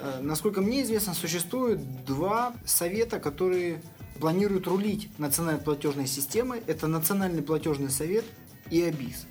[0.00, 3.82] Э, Насколько мне известно, существует два совета, которые
[4.20, 6.62] планируют рулить национальной платежной системой.
[6.66, 8.24] Это Национальный платежный совет
[8.70, 9.26] и АБИСС.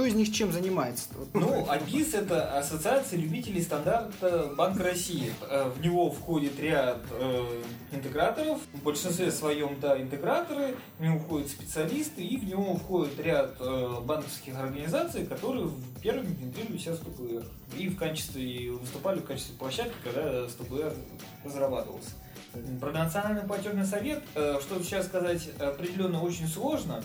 [0.00, 1.08] Кто из них чем занимается?
[1.34, 5.30] Ну, АБИС– это Ассоциация любителей стандарта Банка России.
[5.42, 11.48] Э, В него входит ряд э, интеграторов, в большинстве своем, да, интеграторы, в него входят
[11.50, 16.96] специалисты, и в него входит ряд э, банковских организаций, которые в- первыми внедрили себя в
[16.96, 17.44] СТО БР.
[17.78, 20.94] И в качестве, выступали в качестве площадки, когда СТБР
[21.44, 22.12] разрабатывался.
[22.80, 27.02] Про Национальный платежный совет, э, что сейчас сказать определенно очень сложно.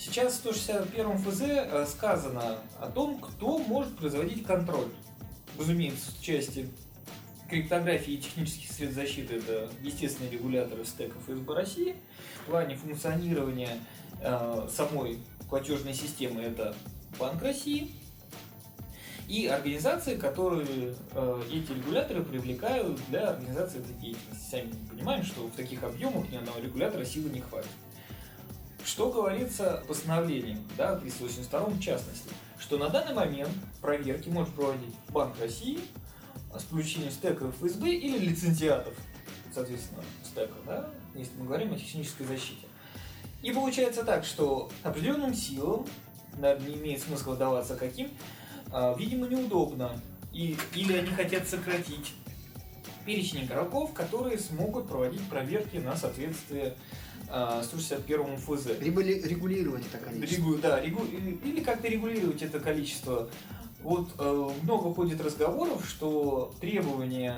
[0.00, 4.88] Сейчас в 161 ФЗ э, сказано о том, кто может производить контроль.
[5.58, 6.70] Разумеется, в части
[7.50, 11.96] криптографии и технических средств защиты это естественные регуляторы стеков ФСБ России.
[12.42, 13.76] В плане функционирования
[14.22, 15.18] э, самой
[15.50, 16.74] платежной системы это
[17.18, 17.90] Банк России.
[19.28, 24.50] И организации, которые э, эти регуляторы привлекают для организации этой деятельности.
[24.50, 27.68] Сами понимаем, что в таких объемах ни одного регулятора силы не хватит.
[28.84, 35.38] Что говорится постановлением, да, 382 в частности, что на данный момент проверки может проводить Банк
[35.40, 35.80] России
[36.56, 38.94] с включением стеков ФСБ или лицензиатов,
[39.54, 42.66] соответственно, стека, да, если мы говорим о технической защите.
[43.42, 45.86] И получается так, что определенным силам,
[46.38, 48.10] наверное, не имеет смысла вдаваться каким,
[48.72, 49.92] а, видимо, неудобно.
[50.32, 52.14] И, или они хотят сократить
[53.04, 56.76] перечень игроков, которые смогут проводить проверки на соответствие
[57.62, 58.78] 161 ФЗ.
[58.80, 60.36] Либо ли- регулировать это количество.
[60.42, 61.06] Регу- да, регу-
[61.44, 63.28] или как-то регулировать это количество.
[63.82, 67.36] Вот э, много ходит разговоров, что требование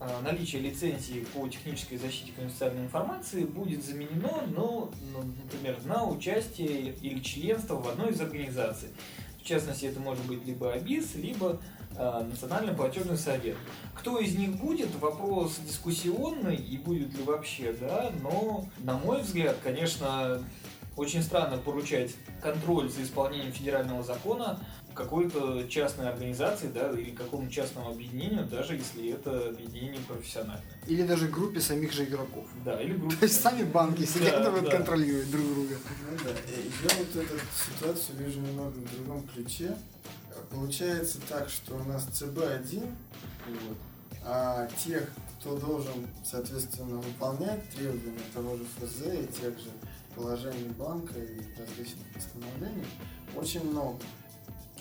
[0.00, 6.94] э, наличия лицензии по технической защите конфиденциальной информации будет заменено, ну, ну, например, на участие
[7.02, 8.88] или членство в одной из организаций.
[9.42, 11.60] В частности, это может быть либо АБИС, либо
[12.00, 13.56] Национальный платежный совет.
[13.94, 19.56] Кто из них будет, вопрос дискуссионный и будет ли вообще, да, но, на мой взгляд,
[19.62, 20.42] конечно,
[20.96, 24.58] очень странно поручать контроль за исполнением федерального закона
[24.94, 30.62] какой-то частной организации, да, или какому частному объединению, даже если это объединение профессиональное.
[30.86, 32.46] Или даже группе самих же игроков.
[32.64, 33.16] Да, или группе.
[33.16, 34.70] То есть сами банки сидят Да, и вот да.
[34.70, 35.76] контролируют друг друга.
[36.10, 39.76] Ну да, я вот эту ситуацию вижу немного в другом ключе.
[40.50, 42.94] Получается так, что у нас ЦБ-1,
[43.46, 43.76] вот,
[44.24, 45.08] а тех,
[45.38, 49.70] кто должен, соответственно, выполнять требования того же ФЗ и тех же
[50.14, 52.84] положений банка и различных постановлений,
[53.36, 54.00] очень много.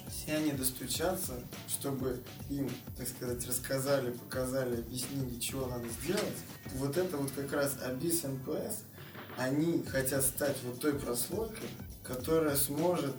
[0.09, 1.33] Все они достучатся,
[1.67, 6.37] чтобы им, так сказать, рассказали, показали, объяснили, чего надо сделать.
[6.73, 8.83] Вот это вот как раз АБИСС НПС,
[9.37, 11.69] они хотят стать вот той прослойкой,
[12.03, 13.15] которая сможет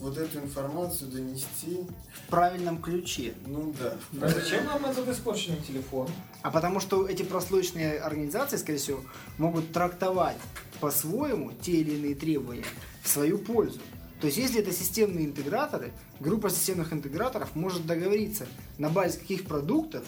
[0.00, 3.34] вот эту информацию донести, В правильном ключе.
[3.46, 6.08] ну да, А зачем нам этот испорченный телефон?
[6.42, 9.00] А потому что эти прослойочные организации, скорее всего,
[9.38, 10.36] могут трактовать
[10.80, 12.64] по-своему те или иные требования
[13.02, 13.80] в свою пользу.
[14.20, 18.46] То есть, если это системные интеграторы, группа системных интеграторов может договориться
[18.78, 20.04] на базе каких продуктов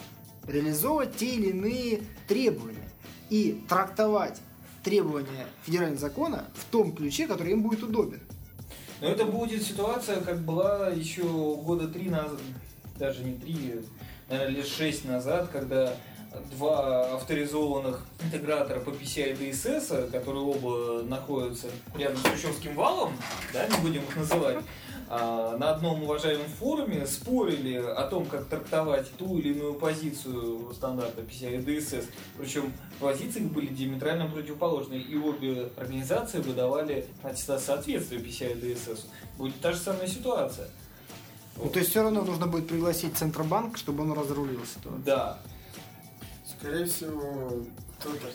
[0.47, 2.89] реализовывать те или иные требования
[3.31, 4.41] и трактовать
[4.83, 8.21] требования федерального закона в том ключе, который им будет удобен.
[9.03, 12.39] Но это будет ситуация, как была еще года три назад,
[12.97, 13.81] даже не три,
[14.29, 15.93] наверное, лет шесть назад, когда
[16.53, 21.67] два авторизованных интегратора по PCI DSS, которые оба находятся
[21.99, 23.13] рядом с Сущевским валом,
[23.53, 24.63] да, не будем их называть, а,
[25.13, 31.63] на одном уважаемом форуме спорили о том, как трактовать ту или иную позицию стандарта PCI
[31.65, 32.07] DSS.
[32.39, 39.01] Причем позиции были диаметрально противоположные, и обе организации выдавали аттестат соответствия PCI DSS.
[39.37, 40.69] Будет та же самая ситуация.
[41.57, 45.03] Ну, то есть, все равно нужно будет пригласить Центробанк, чтобы он разрулил ситуацию.
[45.05, 45.39] Да.
[46.59, 47.63] скорее всего,
[47.99, 48.29] кто-то,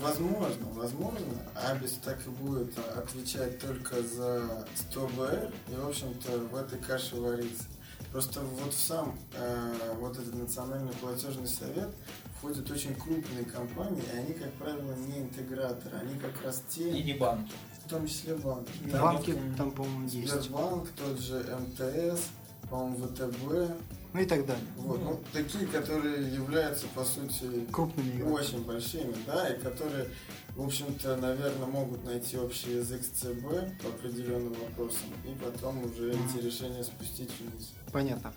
[0.00, 6.56] возможно, возможно, Абис так и будет отвечать только за 100 БР, и, в общем-то, в
[6.56, 7.64] этой каше варится.
[8.10, 11.88] Просто вот в сам э, вот этот национальный платежный совет
[12.36, 17.02] входят очень крупные компании, и они, как правило, не интеграторы, они как раз те, И
[17.02, 17.52] не банки.
[17.86, 18.70] в том числе банки.
[18.90, 19.00] Да.
[19.02, 20.30] Банки там, по-моему, есть.
[20.30, 22.20] Сбербанк, тот же МТС,
[22.68, 23.76] по-моему, ВТБ,
[24.12, 24.64] Ну и так далее.
[24.76, 28.34] вот, ну, такие, которые являются, по сути, Крупными игроками.
[28.34, 30.08] очень большими, да, и которые,
[30.54, 36.10] в общем-то, наверное, могут найти общий язык с ЦБ по определенным вопросам, и потом уже
[36.10, 37.72] эти решения спустить вниз.
[37.90, 38.34] Понятно.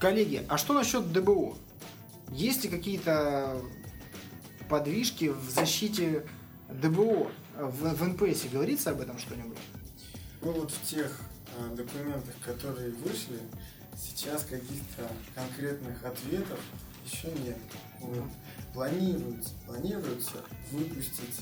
[0.00, 1.54] Коллеги, а что насчет ДБО?
[2.32, 3.60] Есть ли какие-то
[4.68, 6.26] подвижки в защите
[6.70, 7.30] ДБО?
[7.56, 9.58] В, в НПС говорится об этом что-нибудь?
[10.42, 11.20] Ну вот в тех
[11.56, 13.38] э, документах, которые вышли,
[13.96, 16.58] сейчас каких-то конкретных ответов
[17.04, 17.58] еще нет.
[18.00, 18.24] Вот.
[18.72, 20.36] Планируется, планируется
[20.70, 21.40] выпустить,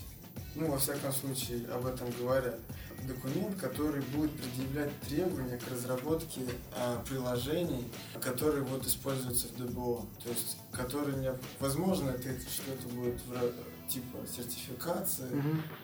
[0.54, 2.58] ну, во всяком случае, об этом говорят,
[3.06, 6.42] документ, который будет предъявлять требования к разработке
[6.76, 7.88] а, приложений,
[8.20, 10.06] которые вот используются в ДБО.
[10.22, 13.52] То есть, которые, возможно, это что-то будет в
[13.92, 15.26] типа сертификации,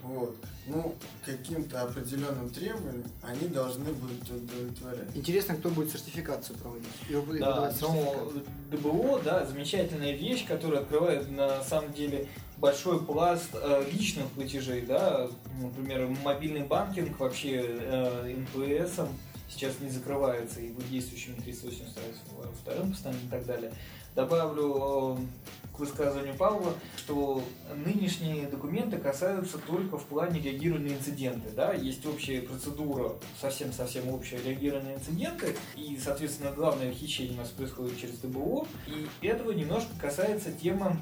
[0.02, 0.36] вот.
[0.66, 0.94] Ну,
[1.24, 5.08] каким-то определенным требованиям они должны будут удовлетворять.
[5.14, 6.88] Интересно, кто будет сертификацию проводить?
[7.10, 8.70] Вы- Да, но сертификат.
[8.70, 15.28] ДБО, да, замечательная вещь, которая открывает на самом деле большой пласт э, личных платежей, да,
[15.60, 19.08] например, мобильный банкинг вообще э, НПСом
[19.48, 23.72] сейчас не закрывается и будет действующим 382 постановлением и так далее.
[24.14, 27.42] Добавлю э, к высказыванию Павла, что
[27.74, 31.50] нынешние документы касаются только в плане реагирования на инциденты.
[31.54, 31.72] Да?
[31.72, 37.98] Есть общая процедура, совсем-совсем общая реагирование на инциденты, и, соответственно, главное хищение у нас происходит
[37.98, 40.96] через ДБО, и этого немножко касается тема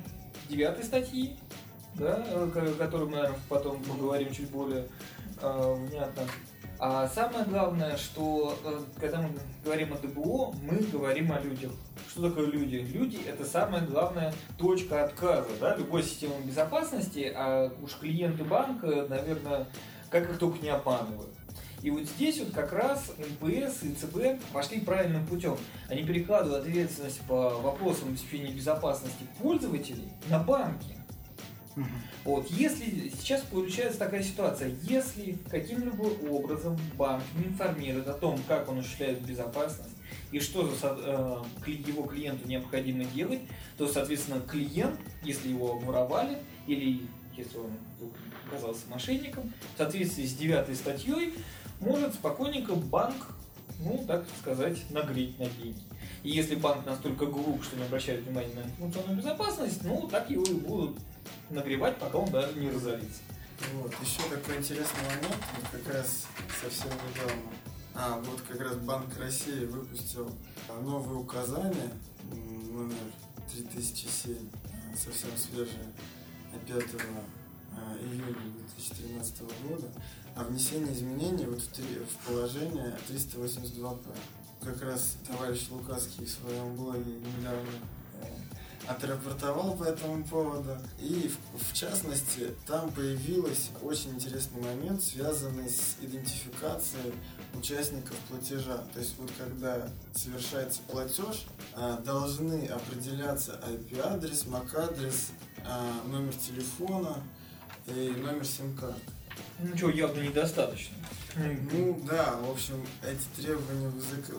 [0.49, 1.37] девятой статьи,
[1.95, 4.89] да, о которой мы, наверное, потом поговорим чуть более
[5.41, 6.25] э, внятно.
[6.79, 9.31] А самое главное, что э, когда мы
[9.65, 11.71] говорим о ДБО, мы говорим о людях.
[12.11, 12.77] Что такое люди?
[12.77, 19.67] Люди– это самая главная точка отказа да, любой системы безопасности, а уж клиенты банка, наверное,
[20.11, 21.31] как их только не обманывают.
[21.83, 25.57] И вот здесь вот как раз НПС и ЦБ пошли правильным путем.
[25.89, 30.96] Они перекладывают ответственность по вопросам обеспечения безопасности пользователей на банки.
[31.77, 31.91] Мгм.
[32.25, 38.69] Вот, если сейчас получается такая ситуация, если каким-либо образом банк не информирует о том, как
[38.71, 39.95] он осуществляет безопасность
[40.33, 43.41] и что за э, его клиенту необходимо делать,
[43.77, 47.03] то, соответственно, клиент, если его обворовали или
[47.37, 47.71] если он
[48.49, 51.35] оказался мошенником, в соответствии с девятой статьей,
[51.81, 53.37] может спокойненько банк
[53.81, 55.83] ну, так сказать, нагреть на деньги.
[56.23, 60.45] И если банк настолько глуп, что не обращает внимания на информационную безопасность, ну, так его
[60.45, 60.99] и будут
[61.51, 63.23] нагревать, пока он даже не разорится.
[63.75, 63.93] Вот.
[64.03, 66.27] Еще такой интересный момент, вот как раз
[66.61, 67.53] совсем недавно.
[67.95, 70.31] А, вот как раз Банк России выпустил
[70.83, 71.91] новые указания,
[72.71, 72.97] номер
[73.51, 75.87] 3007, э, совсем свежие,
[76.67, 76.85] 5 э,
[78.03, 78.35] июня
[78.77, 79.89] 2013 года,
[80.35, 84.15] о внесении изменений вот в положение 382П.
[84.61, 87.71] Как раз товарищ Лукаский в своем блоге недавно
[88.89, 90.79] отрапортовал по этому поводу.
[90.99, 97.13] И в, в частности, там появился очень интересный момент, связанный с идентификацией
[97.55, 98.79] участников платежа.
[98.93, 105.31] То есть вот когда совершается платеж, а, должны определяться IP-адрес, MAC-адрес,
[105.65, 107.17] а, номер телефона
[107.87, 109.16] и номер сим-карты.
[109.59, 110.97] Ну что, явно недостаточно.
[111.71, 113.93] Ну да, в общем, эти требования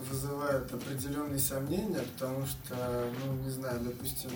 [0.09, 4.31] вызывают определенные сомнения, потому что, ну не знаю, допустим,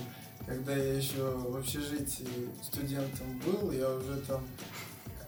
[0.45, 4.45] когда я еще в общежитии студентом был, я уже там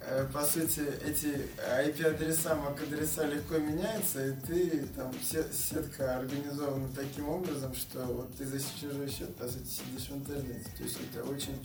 [0.01, 7.73] э, по сути, эти IP-адреса, MAC-адреса легко меняются, и ты там сетка организована таким образом,
[7.73, 10.69] что вот ты за чужой счет, по сути, сидишь в интернете.
[10.77, 11.57] То есть это очень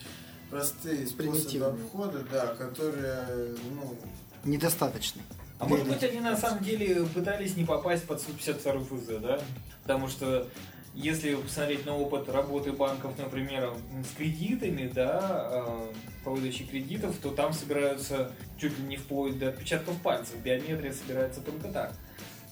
[0.51, 3.96] простые способы обхода, да, которые, ну...
[4.44, 5.22] Недостаточны.
[5.59, 9.40] А может быть, они на самом деле пытались не попасть под 152 ФЗ, да?
[9.82, 10.46] Потому что
[10.94, 13.72] если посмотреть на опыт работы банков, например,
[14.11, 15.92] с кредитами, да, э,
[16.24, 20.36] по выдаче кредитов, то там собираются чуть ли не вплоть до отпечатков пальцев.
[20.42, 21.94] Биометрия собирается только так.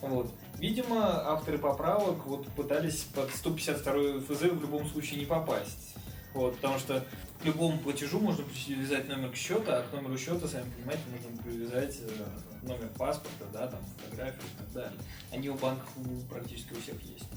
[0.01, 0.30] Вот.
[0.59, 5.94] Видимо, авторы поправок вот пытались под 152 ФЗ в любом случае не попасть.
[6.32, 7.05] Вот, потому что
[7.41, 11.97] к любому платежу можно привязать номер счета, а к номеру счета, сами понимаете, нужно привязать
[12.01, 14.99] э, номер паспорта, да, там, фотографию и так далее.
[15.32, 15.89] Они у банков
[16.28, 17.28] практически у всех есть.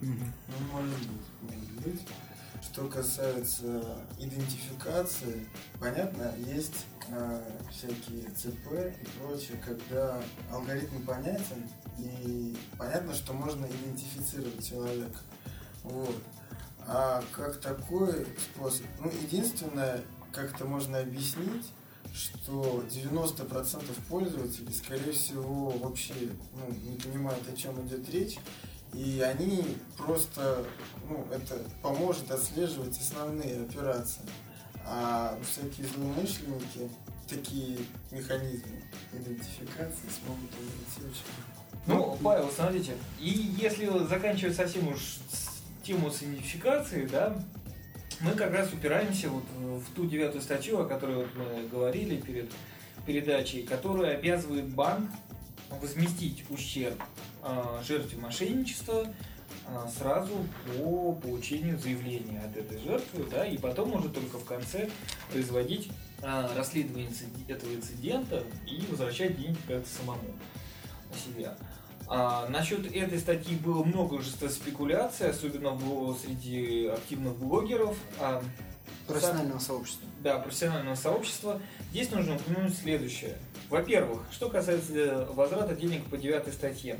[0.00, 0.14] Ну,
[0.72, 2.00] может быть, может быть.
[2.62, 3.82] Что касается
[4.18, 5.46] идентификации,
[5.78, 11.68] понятно, есть э, всякие ЦП и прочее, когда алгоритм понятен,
[11.98, 15.18] и понятно, что можно идентифицировать человека.
[15.82, 16.22] Вот.
[16.92, 18.84] А как такой способ?
[18.98, 21.70] Ну, единственное, как это можно объяснить,
[22.12, 26.14] что 90% пользователей, скорее всего, вообще
[26.52, 28.38] ну, не понимают, о чем идет речь,
[28.92, 29.64] и они
[29.96, 30.64] просто,
[31.08, 34.22] ну, это поможет отслеживать основные операции.
[34.84, 36.90] А всякие злоумышленники
[37.28, 37.78] такие
[38.10, 38.82] механизмы
[39.12, 41.86] идентификации смогут увидеть очень.
[41.86, 45.18] Ну, Павел, смотрите, и если заканчивать совсем уж
[45.90, 46.22] тему с
[47.10, 47.36] да,
[48.20, 52.48] мы как раз упираемся вот в ту девятую статью, о которой вот мы говорили перед
[53.06, 55.10] передачей, которая обязывает банк
[55.80, 57.02] возместить ущерб
[57.42, 59.04] э, жертве мошенничества
[59.66, 60.32] э, сразу
[60.78, 64.88] по получению заявления от этой жертвы, да, и потом уже только в конце
[65.32, 65.90] производить
[66.22, 67.10] э, расследование
[67.48, 70.36] этого инцидента и возвращать деньги как-то самому
[71.10, 71.56] на себя.
[72.12, 77.96] А, насчет этой статьи было много уже спекуляций, особенно было среди активных блогеров.
[78.18, 78.42] А,
[79.06, 80.08] профессионального сообщества.
[80.20, 81.60] Да, профессионального сообщества.
[81.92, 83.36] Здесь нужно упомянуть следующее.
[83.68, 86.98] Во-первых, что касается возврата денег по девятой статье.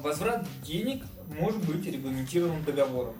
[0.00, 3.14] Возврат денег может быть регламентирован договором.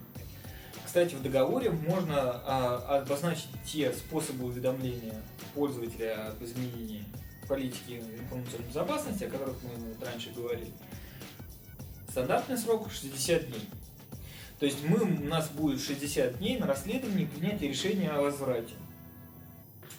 [0.84, 5.22] Кстати, в договоре можно а, обозначить те способы уведомления
[5.54, 7.04] пользователя об изменении
[7.48, 10.72] политики информационной безопасности, о которых мы раньше говорили.
[12.14, 13.68] Стандартный срок 60 дней.
[14.60, 18.74] То есть мы, у нас будет 60 дней на расследование и принятие решения о возврате.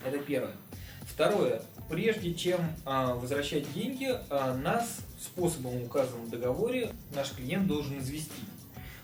[0.02, 0.56] Это первое.
[1.02, 1.62] Второе.
[1.90, 8.32] Прежде чем а, возвращать деньги, а, нас способом, указанным в договоре, наш клиент должен известить.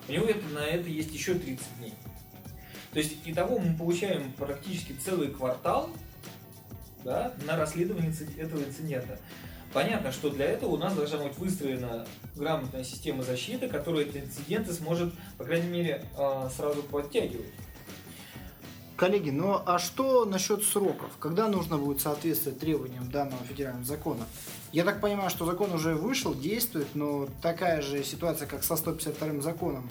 [0.08, 1.94] У него это, на это есть еще 30 дней.
[2.94, 5.90] То есть, итого мы получаем практически целый квартал
[7.04, 9.20] да, на расследование этого инцидента.
[9.74, 12.06] Понятно, что для этого у нас должна быть выстроена
[12.36, 17.48] грамотная система защиты, которая эти инциденты сможет, по крайней мере, а, сразу подтягивать.
[18.98, 21.10] Коллеги, ну а что насчет сроков?
[21.20, 24.26] Когда нужно будет соответствовать требованиям данного федерального закона?
[24.74, 29.42] Я так понимаю, что закон уже вышел, действует, но такая же ситуация, как со 152
[29.42, 29.90] законом,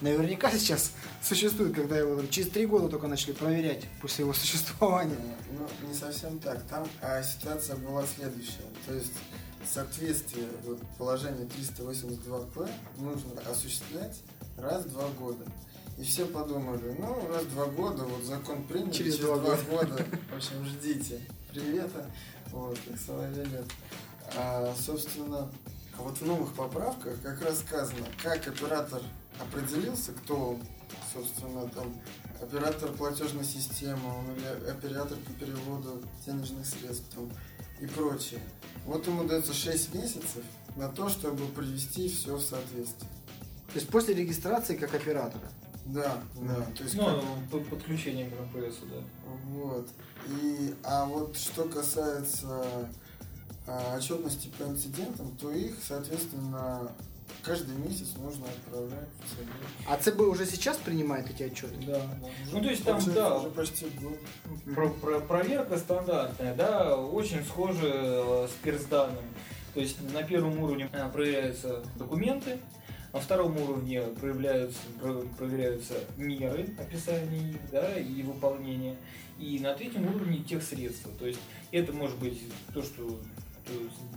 [0.00, 0.92] наверняка сейчас
[1.22, 5.16] существует, когда его там, через три года только начали проверять после его существования.
[5.52, 6.62] Ну, не совсем так.
[6.64, 8.64] Там а, ситуация была следующая.
[8.86, 9.12] То есть
[9.66, 12.68] соответствие вот, положения 382П
[12.98, 14.16] нужно осуществлять
[14.56, 15.44] раз в два года.
[15.98, 19.62] И все подумали, ну, раз в два года, вот закон принят, через, через два, года.
[19.68, 21.20] года, в общем, ждите
[21.50, 22.08] привета,
[22.52, 23.64] вот, как соловей лет.
[24.36, 25.50] А, собственно,
[25.98, 29.02] А вот в новых поправках как раз сказано, как оператор
[29.40, 30.62] определился, кто он,
[31.12, 31.94] собственно, там,
[32.40, 37.30] оператор платежной системы, он или оператор по переводу денежных средств там,
[37.80, 38.40] и прочее.
[38.84, 40.42] Вот ему дается 6 месяцев
[40.76, 43.10] на то, чтобы привести все в соответствие.
[43.72, 45.48] То есть после регистрации как оператора.
[45.86, 46.66] Да, да.
[46.76, 49.02] То есть Ну, как- по подключение к МПСу, да.
[49.50, 49.88] Вот.
[50.42, 52.88] И, а вот что касается
[53.66, 56.90] а, отчетности по инцидентам, то их, соответственно,
[57.42, 59.08] каждый месяц нужно отправлять.
[59.88, 61.74] А ЦБ уже сейчас принимает эти отчеты?
[61.86, 62.00] Да,
[62.52, 64.18] Ну, то есть там, да, Уже почти год.
[64.74, 69.24] Про- про- проверка стандартная, да, очень схожа э, с персданным.
[69.74, 72.58] То есть на первом уровне э, проверяются документы,
[73.12, 78.96] на втором уровне проявляются, про- проверяются меры описания их, да, и выполнения.
[79.38, 81.12] И на третьем уровне тех средства.
[81.18, 81.38] То есть
[81.70, 82.40] это может быть
[82.74, 83.18] то, что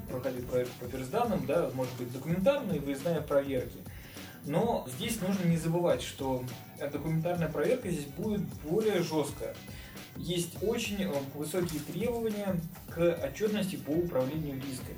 [0.10, 3.78] проходит проверку по персданным, да, может быть документарная и выездная проверки.
[4.46, 6.44] Но здесь нужно не забывать, что
[6.80, 9.56] документарная проверка здесь будет более жесткая.
[10.18, 14.98] Есть очень э, высокие требования к отчетности по управлению рисками.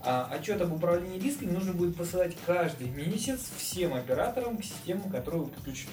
[0.00, 5.46] А отчет об управлении рисками нужно будет посылать каждый месяц всем операторам к системам, которые
[5.46, 5.92] подключены.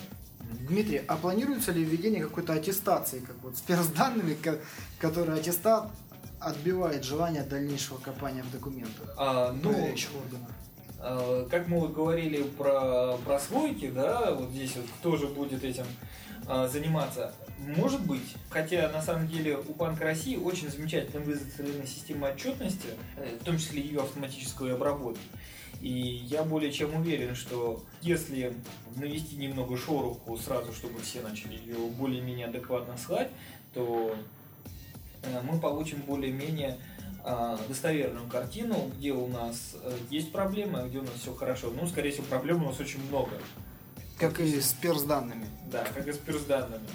[0.68, 4.60] Дмитрий, а планируется ли введение какой-то аттестации, как вот с персданными, ко-
[5.00, 5.90] который аттестат
[6.44, 10.50] отбивает желание дальнейшего копания в документах А, ну, органов?
[11.00, 15.86] Э, как мы вот говорили про прослойки, да, вот здесь вот кто же будет этим
[16.48, 22.28] э, заниматься, может быть, хотя на самом деле у Банка России очень замечательно выстроена система
[22.28, 22.88] отчетности,
[23.18, 25.22] э, в том числе ее автоматической обработки.
[25.82, 28.54] И я более чем уверен, что если
[28.96, 33.30] навести немного шороху сразу, чтобы все начали ее более-менее адекватно слать,
[33.74, 34.16] то
[35.44, 36.78] мы получим более-менее
[37.26, 41.72] а, достоверную картину, где у нас э, есть проблемы, а где у нас все хорошо.
[41.74, 43.32] Ну, скорее всего, проблем у нас очень много.
[44.20, 45.48] Как и с персданными.
[45.72, 46.86] Да, как и с персданными.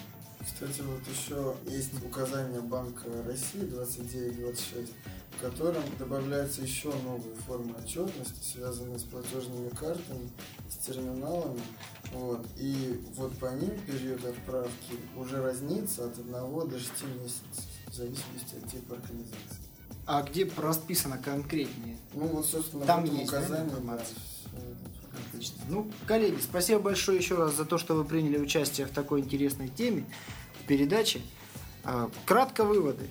[0.44, 4.92] Кстати, вот еще есть указание Банка России 2926,
[5.36, 10.30] в котором добавляются еще новые формы отчетности, связанные с платежными картами,
[10.70, 11.60] с терминалами.
[12.12, 12.46] Вот.
[12.58, 16.90] И вот по ним период отправки уже разнится от 1 до 6
[17.22, 19.62] месяцев, в зависимости от типа организации.
[20.06, 21.96] А где расписано конкретнее?
[22.14, 24.16] Ну вот, собственно, Там есть, да, информация?
[24.52, 24.60] да.
[25.28, 25.56] Отлично.
[25.68, 29.68] Ну, коллеги, спасибо большое еще раз за то, что вы приняли участие в такой интересной
[29.68, 30.04] теме,
[30.62, 31.20] в передаче.
[31.84, 33.08] А, Кратко выводы.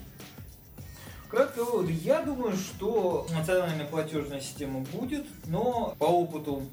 [1.28, 1.92] Кратко выводы.
[1.92, 6.64] Я думаю, что национальная платежная система будет, но по опыту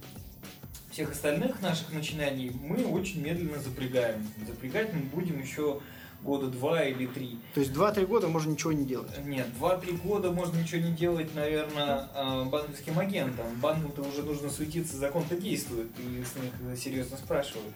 [0.91, 4.25] всех остальных наших начинаний мы очень медленно запрягаем.
[4.47, 5.81] Запрягать мы будем еще
[6.25, 7.39] года два или три.
[7.53, 9.11] То есть 2-3 года можно ничего не делать.
[9.25, 13.45] Нет, 2-3 года можно ничего не делать, наверное, э, банковским агентам.
[13.61, 17.73] Банкам-то уже нужно суетиться, закон-то действует, и с них серьезно спрашивают.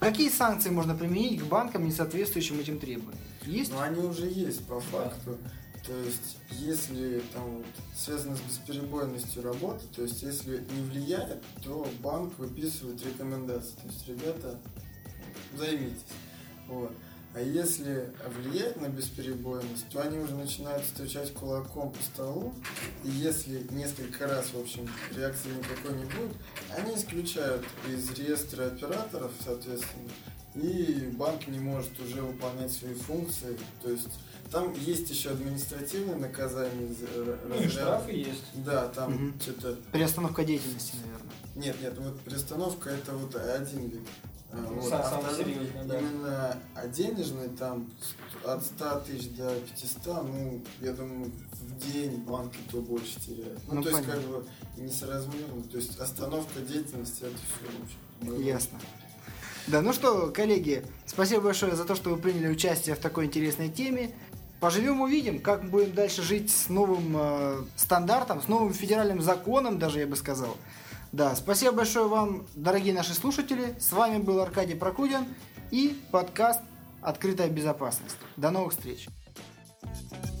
[0.00, 3.22] Какие санкции можно применить к банкам, не соответствующим этим требованиям?
[3.46, 3.72] Есть?
[3.72, 5.38] Но они уже есть по факту.
[5.86, 7.66] То есть, если там вот,
[7.96, 13.74] связано с бесперебойностью работы, то есть, если не влияет, то банк выписывает рекомендации.
[13.76, 14.58] То есть, ребята,
[15.56, 16.04] займитесь.
[16.68, 16.92] Вот.
[17.34, 22.54] А если влияет на бесперебойность, то они уже начинают стучать кулаком по столу.
[23.04, 26.36] И если несколько раз, в общем, реакции никакой не будет,
[26.76, 30.08] они исключают из реестра операторов, соответственно,
[30.54, 33.56] и банк не может уже выполнять свои функции.
[33.82, 34.08] То есть
[34.50, 36.88] там есть еще административные наказания.
[36.88, 38.42] за- Ну и штрафы есть.
[38.64, 39.40] Да, там Мгм.
[39.40, 39.76] что-то...
[39.92, 41.32] Приостановка деятельности, наверное.
[41.54, 44.08] Нет, нет, вот перестановка это вот один вид.
[44.50, 44.88] А, вот.
[44.88, 45.98] сам- А самый второй серьезный, да.
[46.00, 47.90] Именно а денежный там
[48.44, 53.60] от 100 тысяч до 500, ну, я думаю, в день банки то больше теряют.
[53.68, 54.22] Ну, Ну, то есть, понятно.
[54.22, 54.46] как бы,
[54.78, 55.62] несоразмерно.
[55.64, 58.42] То есть, остановка деятельности, это все, в общем.
[58.44, 58.78] Ясно.
[59.66, 63.68] Да, ну что, коллеги, спасибо большое за то, что вы приняли участие в такой интересной
[63.68, 64.14] теме.
[64.60, 69.78] Поживем, увидим, как мы будем дальше жить с новым э, стандартом, с новым федеральным законом,
[69.78, 70.56] даже я бы сказал.
[71.12, 73.74] Да, спасибо большое вам, дорогие наши слушатели.
[73.80, 75.24] С вами был Аркадий Прокудин
[75.70, 76.60] и подкаст
[77.00, 78.16] «Открытая безопасность».
[78.36, 79.08] До новых встреч!
[80.10, 80.37] thank you